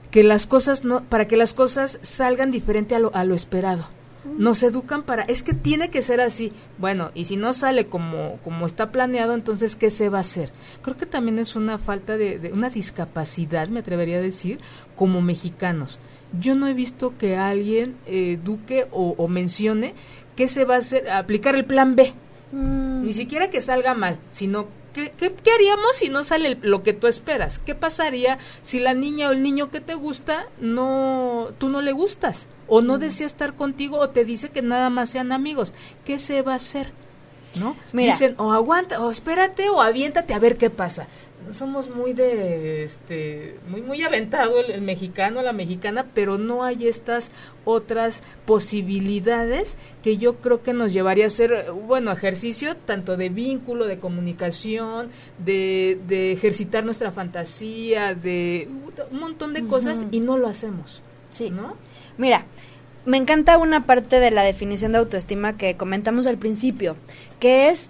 [0.10, 3.86] que las cosas no para que las cosas salgan diferente a lo, a lo esperado.
[4.38, 6.54] Nos educan para es que tiene que ser así.
[6.78, 10.52] Bueno, y si no sale como como está planeado, entonces qué se va a hacer.
[10.84, 14.60] Creo que también es una falta de, de una discapacidad, me atrevería a decir,
[14.96, 15.98] como mexicanos
[16.40, 19.94] yo no he visto que alguien eduque o, mencione
[20.36, 22.14] que se va a hacer, aplicar el plan B.
[22.52, 23.06] Mm.
[23.06, 27.08] Ni siquiera que salga mal, sino ¿qué, qué, haríamos si no sale lo que tú
[27.08, 27.60] esperas?
[27.60, 31.92] ¿Qué pasaría si la niña o el niño que te gusta no, tú no le
[31.92, 32.48] gustas?
[32.68, 33.00] O no mm.
[33.00, 35.74] desea estar contigo o te dice que nada más sean amigos.
[36.06, 36.92] ¿Qué se va a hacer?
[37.56, 37.76] ¿No?
[37.92, 41.08] Dicen, o aguanta, o espérate, o aviéntate a ver qué pasa
[41.52, 47.32] somos muy de este muy muy aventado el, mexicano la mexicana pero no hay estas
[47.66, 53.86] otras posibilidades que yo creo que nos llevaría a hacer bueno ejercicio tanto de vínculo
[53.86, 58.70] de comunicación de, de ejercitar nuestra fantasía de
[59.12, 61.50] un montón de cosas y no lo hacemos sí.
[61.50, 61.76] no
[62.18, 62.46] mira
[63.06, 66.96] me encanta una parte de la definición de autoestima que comentamos al principio
[67.40, 67.90] que es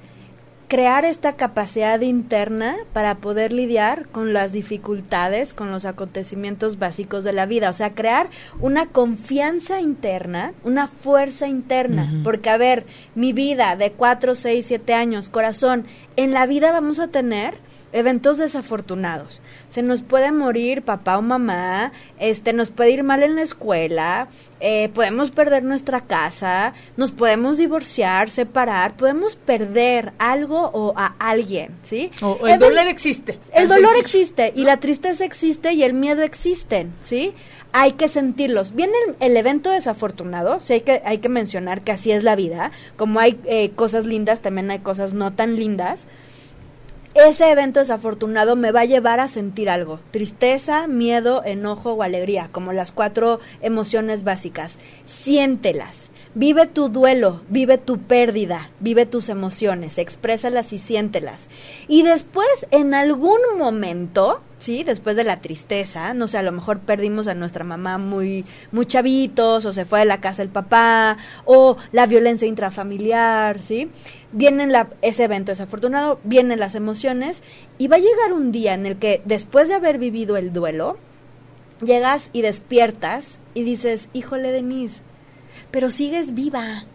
[0.72, 7.34] crear esta capacidad interna para poder lidiar con las dificultades, con los acontecimientos básicos de
[7.34, 8.30] la vida, o sea, crear
[8.61, 14.93] una confianza interna, una fuerza interna, porque a ver, mi vida de 4, 6, 7
[14.93, 17.55] años, corazón, en la vida vamos a tener
[17.93, 19.41] eventos desafortunados.
[19.69, 24.27] Se nos puede morir papá o mamá, este, nos puede ir mal en la escuela,
[24.59, 31.71] eh, podemos perder nuestra casa, nos podemos divorciar, separar, podemos perder algo o a alguien,
[31.81, 32.11] ¿sí?
[32.21, 33.39] O, el dolor existe.
[33.53, 37.33] El dolor existe y la tristeza existe y el miedo existen, ¿sí?
[37.73, 38.75] Hay que sentirlos.
[38.75, 42.71] Viene el, evento desafortunado, sí hay que, hay que mencionar que así es la vida,
[42.97, 46.05] como hay eh, cosas lindas, también hay cosas no tan lindas
[47.14, 52.49] ese evento desafortunado me va a llevar a sentir algo, tristeza, miedo, enojo o alegría,
[52.51, 54.78] como las cuatro emociones básicas.
[55.05, 56.09] Siéntelas.
[56.34, 61.49] Vive tu duelo, vive tu pérdida, vive tus emociones, exprésalas y siéntelas.
[61.89, 64.86] Y después, en algún momento, ¿sí?
[64.86, 68.86] Después de la tristeza, no sé, a lo mejor perdimos a nuestra mamá muy, muy
[68.86, 73.89] chavitos, o se fue de la casa el papá, o la violencia intrafamiliar, ¿sí?
[74.34, 77.41] Viene la, ese evento desafortunado, vienen las emociones,
[77.77, 80.97] y va a llegar un día en el que, después de haber vivido el duelo,
[81.84, 85.01] llegas y despiertas y dices, híjole, Denise,
[85.71, 86.86] pero sigues viva.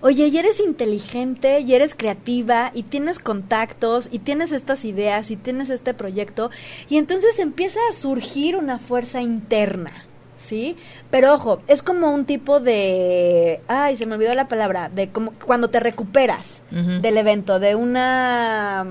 [0.00, 5.36] Oye, y eres inteligente, y eres creativa, y tienes contactos, y tienes estas ideas, y
[5.36, 6.50] tienes este proyecto,
[6.88, 10.06] y entonces empieza a surgir una fuerza interna,
[10.42, 10.76] ¿sí?
[11.10, 15.32] Pero ojo, es como un tipo de, ay, se me olvidó la palabra, de como
[15.46, 18.84] cuando te recuperas del evento, de una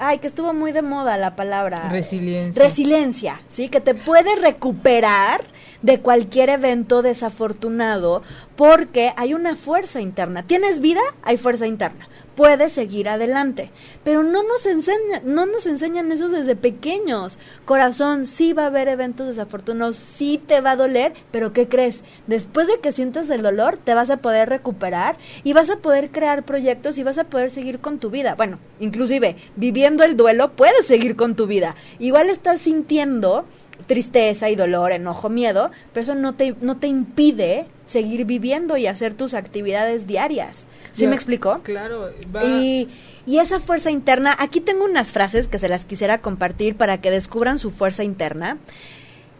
[0.00, 1.90] ay, que estuvo muy de moda la palabra.
[1.90, 2.62] Resiliencia.
[2.62, 3.68] Resiliencia, ¿sí?
[3.68, 5.42] Que te puedes recuperar
[5.82, 8.22] de cualquier evento desafortunado
[8.56, 10.42] porque hay una fuerza interna.
[10.42, 11.02] ¿Tienes vida?
[11.22, 12.08] Hay fuerza interna
[12.40, 13.70] puedes seguir adelante.
[14.02, 17.36] Pero no nos enseñan, no nos enseñan eso desde pequeños.
[17.66, 22.00] Corazón, sí va a haber eventos desafortunados, sí te va a doler, pero ¿qué crees?
[22.26, 26.10] Después de que sientas el dolor, te vas a poder recuperar y vas a poder
[26.12, 28.36] crear proyectos y vas a poder seguir con tu vida.
[28.36, 31.76] Bueno, inclusive viviendo el duelo, puedes seguir con tu vida.
[31.98, 33.44] Igual estás sintiendo
[33.86, 38.86] tristeza y dolor, enojo, miedo, pero eso no te, no te impide seguir viviendo y
[38.86, 40.66] hacer tus actividades diarias.
[40.92, 41.60] ¿Sí me explicó?
[41.62, 42.10] Claro.
[42.44, 42.88] Y,
[43.26, 47.10] y esa fuerza interna, aquí tengo unas frases que se las quisiera compartir para que
[47.10, 48.58] descubran su fuerza interna.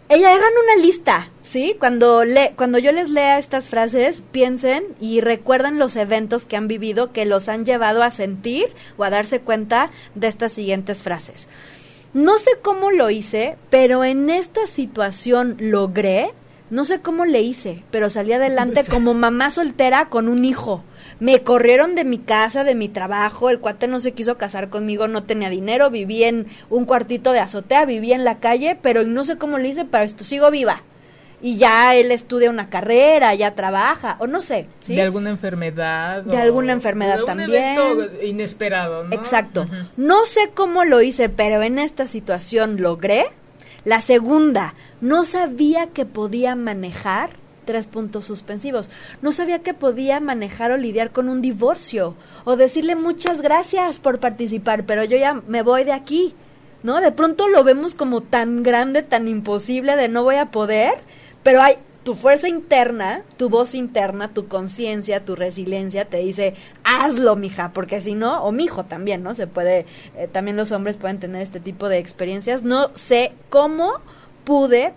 [0.08, 1.76] Ella hagan una lista, ¿sí?
[1.78, 6.66] Cuando, le, cuando yo les lea estas frases, piensen y recuerden los eventos que han
[6.66, 8.66] vivido que los han llevado a sentir
[8.96, 11.48] o a darse cuenta de estas siguientes frases.
[12.12, 16.32] No sé cómo lo hice, pero en esta situación logré,
[16.68, 20.82] no sé cómo le hice, pero salí adelante como mamá soltera con un hijo.
[21.20, 25.06] Me corrieron de mi casa, de mi trabajo, el cuate no se quiso casar conmigo,
[25.06, 29.22] no tenía dinero, viví en un cuartito de azotea, viví en la calle, pero no
[29.22, 30.82] sé cómo le hice, pero esto sigo viva.
[31.42, 34.66] Y ya él estudia una carrera, ya trabaja, o no sé.
[34.86, 36.22] De alguna enfermedad.
[36.22, 37.78] De alguna enfermedad de también.
[37.78, 39.14] Evento inesperado, ¿no?
[39.14, 39.66] Exacto.
[39.96, 43.24] No sé cómo lo hice, pero en esta situación logré.
[43.84, 47.30] La segunda, no sabía que podía manejar
[47.64, 48.90] tres puntos suspensivos.
[49.22, 54.18] No sabía que podía manejar o lidiar con un divorcio o decirle muchas gracias por
[54.18, 56.34] participar, pero yo ya me voy de aquí.
[56.82, 57.02] ¿No?
[57.02, 60.94] De pronto lo vemos como tan grande, tan imposible de no voy a poder,
[61.42, 67.36] pero hay tu fuerza interna, tu voz interna, tu conciencia, tu resiliencia te dice, hazlo,
[67.36, 69.34] mija, porque si no, o mijo también, ¿no?
[69.34, 69.86] Se puede,
[70.16, 72.62] eh, también los hombres pueden tener este tipo de experiencias.
[72.62, 74.00] No sé cómo
[74.44, 74.94] pude,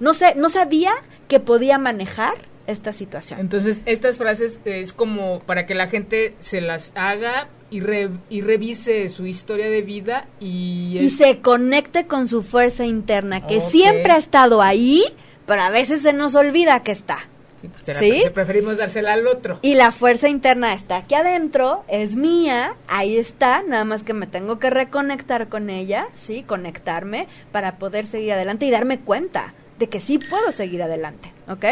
[0.00, 0.92] no sé, no sabía
[1.28, 2.34] que podía manejar
[2.66, 3.40] esta situación.
[3.40, 7.80] Entonces, estas frases es como para que la gente se las haga y,
[8.28, 10.98] y revise su historia de vida y...
[11.00, 15.04] Y se conecte con su fuerza interna, que siempre ha estado ahí,
[15.50, 17.26] pero a veces se nos olvida que está.
[17.60, 19.58] Sí, pues preferimos dársela al otro.
[19.62, 24.28] Y la fuerza interna está aquí adentro, es mía, ahí está, nada más que me
[24.28, 26.44] tengo que reconectar con ella, ¿sí?
[26.44, 31.64] Conectarme para poder seguir adelante y darme cuenta de que sí puedo seguir adelante, ¿ok?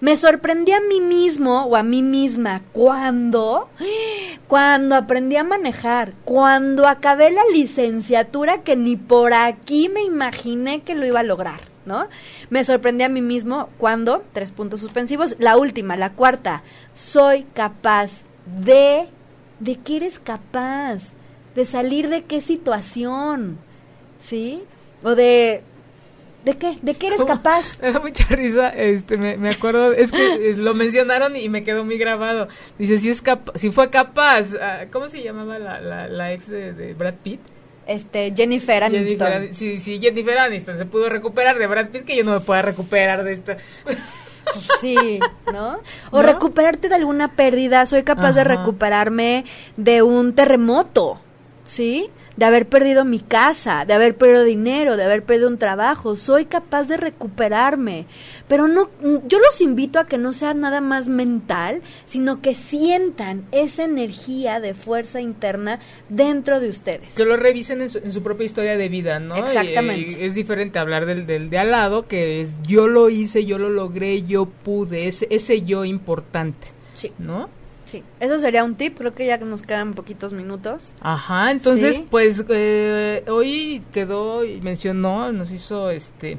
[0.00, 3.68] Me sorprendí a mí mismo o a mí misma cuando,
[4.48, 10.96] cuando aprendí a manejar, cuando acabé la licenciatura que ni por aquí me imaginé que
[10.96, 12.08] lo iba a lograr, ¿no?
[12.50, 16.62] Me sorprendí a mí mismo cuando, tres puntos suspensivos, la última, la cuarta,
[16.92, 19.08] soy capaz de,
[19.60, 21.12] ¿de qué eres capaz?
[21.54, 23.58] De salir de qué situación,
[24.18, 24.64] ¿sí?
[25.02, 25.62] O de
[26.44, 26.78] ¿De qué?
[26.82, 27.78] ¿De qué eres capaz?
[27.82, 31.96] Me da mucha risa, este, me, acuerdo, es que lo mencionaron y me quedó muy
[31.96, 32.48] grabado.
[32.78, 33.22] Dice, si, es
[33.54, 37.40] si fue capaz, ah, ¿cómo se llamaba la, la, ex de, Brad Pitt?
[37.86, 39.48] Este, Jennifer Aniston.
[39.52, 42.62] sí, sí, Jennifer Aniston se pudo recuperar de Brad Pitt, que yo no me pueda
[42.62, 43.56] recuperar de esta.
[43.84, 45.20] Pues sí,
[45.52, 45.78] ¿no?
[46.10, 47.86] O recuperarte de alguna pérdida.
[47.86, 49.44] Soy capaz de recuperarme
[49.76, 51.20] de un terremoto,
[51.64, 52.10] ¿sí?
[52.36, 56.16] De haber perdido mi casa, de haber perdido dinero, de haber perdido un trabajo.
[56.16, 58.06] Soy capaz de recuperarme.
[58.48, 58.90] Pero no,
[59.26, 64.60] yo los invito a que no sea nada más mental, sino que sientan esa energía
[64.60, 67.14] de fuerza interna dentro de ustedes.
[67.14, 69.36] Que lo revisen en su, propia historia de vida, ¿no?
[69.36, 70.24] Exactamente.
[70.24, 73.68] es diferente hablar del, del de al lado, que es yo lo hice, yo lo
[73.68, 76.68] logré, yo pude, ese, ese yo importante.
[76.94, 77.12] Sí.
[77.18, 77.48] ¿No?
[77.84, 80.94] Sí, eso sería un tip, creo que ya nos quedan poquitos minutos.
[81.00, 86.38] Ajá, entonces pues eh, hoy quedó y mencionó, nos hizo este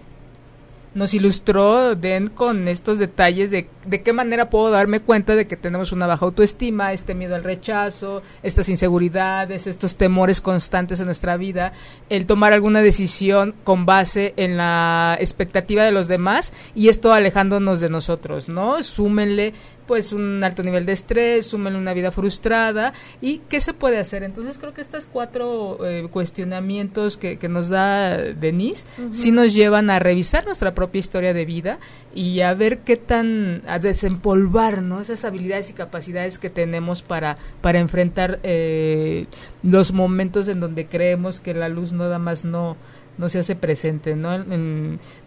[0.96, 5.58] nos ilustró Den con estos detalles de, de qué manera puedo darme cuenta de que
[5.58, 11.38] tenemos una baja autoestima, este miedo al rechazo, estas inseguridades, estos temores constantes en nuestra
[11.38, 11.74] vida,
[12.10, 17.82] el tomar alguna decisión con base en la expectativa de los demás y esto alejándonos
[17.82, 18.84] de nosotros, ¿no?
[18.84, 19.54] Súmenle
[19.86, 24.24] pues un alto nivel de estrés, súmenle una vida frustrada y qué se puede hacer.
[24.24, 29.90] Entonces creo que estos cuatro eh, cuestionamientos que, que, nos da Denise sí nos llevan
[29.90, 31.80] a revisar nuestra propia historia de vida
[32.14, 35.02] y a ver qué tan, a desempolvar ¿no?
[35.02, 39.28] esas habilidades y capacidades que tenemos para, para enfrentar eh,
[39.64, 42.78] los momentos en donde creemos que la luz nada más no,
[43.18, 44.16] no se hace presente.
[44.16, 44.46] ¿no?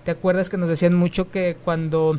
[0.02, 2.18] ¿Te acuerdas que nos decían mucho que cuando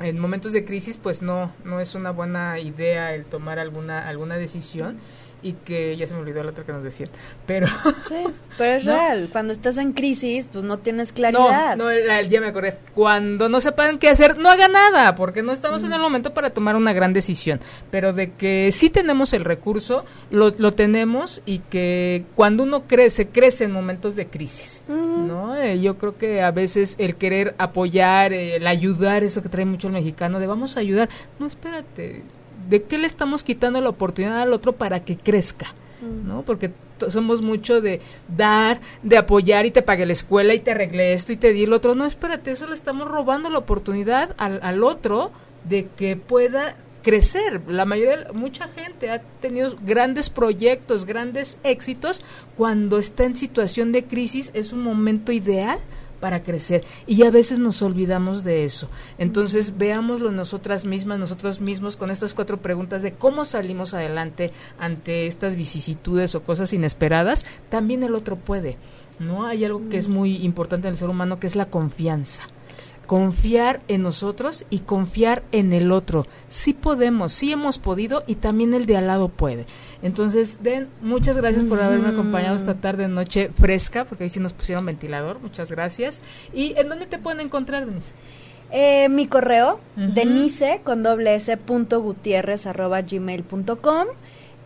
[0.00, 4.36] en momentos de crisis pues no no es una buena idea el tomar alguna alguna
[4.36, 4.98] decisión
[5.42, 7.10] y que ya se me olvidó la otra que nos decían,
[7.46, 7.66] pero...
[8.08, 8.24] Sí,
[8.56, 11.76] pero es real, cuando estás en crisis, pues no tienes claridad.
[11.76, 15.42] No, no, el, día me acordé, cuando no sepan qué hacer, no haga nada, porque
[15.42, 17.60] no estamos en el momento para tomar una gran decisión,
[17.90, 23.28] pero de que sí tenemos el recurso, lo, lo tenemos y que cuando uno crece,
[23.28, 25.56] crece en momentos de crisis, ¿no?
[25.56, 29.88] Eh, yo creo que a veces el querer apoyar, el ayudar, eso que trae mucho
[29.88, 31.08] el mexicano, de vamos a ayudar,
[31.38, 32.22] no, espérate,
[32.68, 35.74] ¿de qué le estamos quitando la oportunidad al otro para que crezca?
[36.00, 36.42] ¿No?
[36.42, 36.70] Porque
[37.10, 41.32] somos mucho de dar, de apoyar y te pague la escuela y te arregle esto
[41.32, 41.94] y te di el otro.
[41.94, 45.32] No, espérate, eso le estamos robando la oportunidad al, al otro
[45.68, 47.62] de que pueda crecer.
[47.68, 52.22] La mayoría, mucha gente ha tenido grandes proyectos, grandes éxitos.
[52.56, 55.78] Cuando está en situación de crisis es un momento ideal
[56.20, 58.88] para crecer y a veces nos olvidamos de eso.
[59.18, 65.26] Entonces, veámoslo nosotras mismas, nosotros mismos con estas cuatro preguntas de cómo salimos adelante ante
[65.26, 68.76] estas vicisitudes o cosas inesperadas, también el otro puede.
[69.18, 69.46] ¿No?
[69.46, 72.44] Hay algo que es muy importante en el ser humano que es la confianza
[73.08, 76.26] confiar en nosotros y confiar en el otro.
[76.48, 79.66] Sí podemos, sí hemos podido y también el de al lado puede.
[80.02, 84.52] Entonces, Den, muchas gracias por haberme acompañado esta tarde, noche fresca, porque hoy sí nos
[84.52, 85.40] pusieron ventilador.
[85.40, 86.22] Muchas gracias.
[86.52, 88.12] ¿Y en dónde te pueden encontrar, Denise?
[88.70, 94.06] Eh, mi correo, denise con doble s punto gutierrez arroba gmail punto com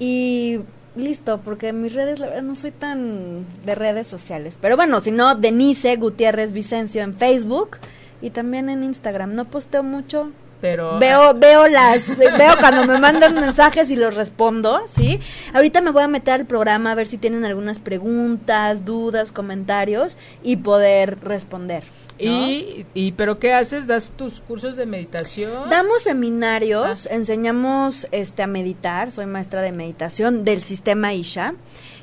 [0.01, 0.59] y
[0.97, 4.59] listo, porque mis redes, la verdad, no soy tan de redes sociales.
[4.61, 7.79] Pero bueno, si no, Denise Gutiérrez Vicencio en Facebook
[8.21, 9.35] y también en Instagram.
[9.35, 10.33] No posteo mucho,
[10.63, 15.21] pero veo ah, veo las veo cuando me mandan mensajes y los respondo sí
[15.53, 20.17] ahorita me voy a meter al programa a ver si tienen algunas preguntas dudas comentarios
[20.43, 21.83] y poder responder
[22.19, 27.15] y, y, pero qué haces das tus cursos de meditación damos seminarios ah.
[27.15, 29.11] enseñamos este a meditar.
[29.11, 31.55] Soy maestra de meditación del sistema Isha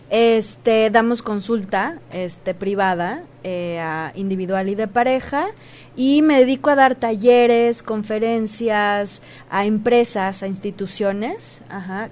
[0.10, 3.82] este damos consulta este privada eh,
[4.16, 5.48] individual y de pareja
[5.96, 11.62] y me dedico a dar talleres, conferencias a empresas, a instituciones,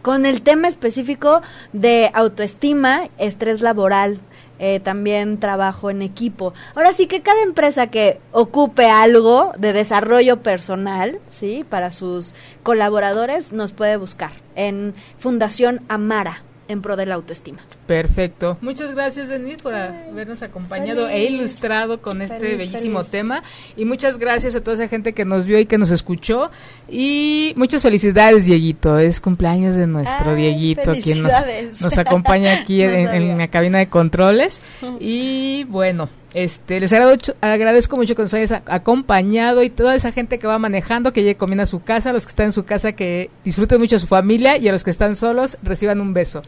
[0.01, 1.41] con el tema específico
[1.73, 4.19] de autoestima, estrés laboral.
[4.59, 6.51] Eh, también trabajo en equipo.
[6.73, 11.63] Ahora sí que cada empresa que ocupe algo de desarrollo personal, ¿sí?
[11.69, 12.33] Para sus
[12.63, 17.59] colaboradores nos puede buscar en Fundación Amara en pro de la autoestima.
[17.85, 18.57] Perfecto.
[18.61, 23.43] Muchas gracias, Denise, por habernos acompañado e ilustrado con este bellísimo tema.
[23.75, 26.51] Y muchas gracias a toda esa gente que nos vio y que nos escuchó.
[26.89, 28.99] Y muchas felicidades, Dieguito.
[28.99, 31.33] Es cumpleaños de nuestro Dieguito, quien nos,
[31.79, 34.61] nos acompaña aquí en, la cabina de controles.
[34.99, 40.47] Y bueno, este, les agradezco mucho que nos hayas acompañado y toda esa gente que
[40.47, 42.91] va manejando, que llegue comiendo a su casa, a los que están en su casa,
[42.91, 46.43] que disfruten mucho a su familia y a los que están solos, reciban un beso.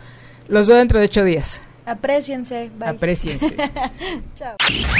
[0.47, 1.61] Los veo dentro de ocho días.
[1.85, 2.69] Apreciense.
[2.77, 2.89] Bye.
[2.89, 3.55] Apreciense.
[4.35, 4.55] Chao.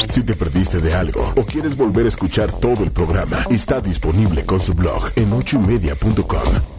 [0.09, 4.43] Si te perdiste de algo o quieres volver a escuchar todo el programa, está disponible
[4.45, 6.78] con su blog en ochoymedia.com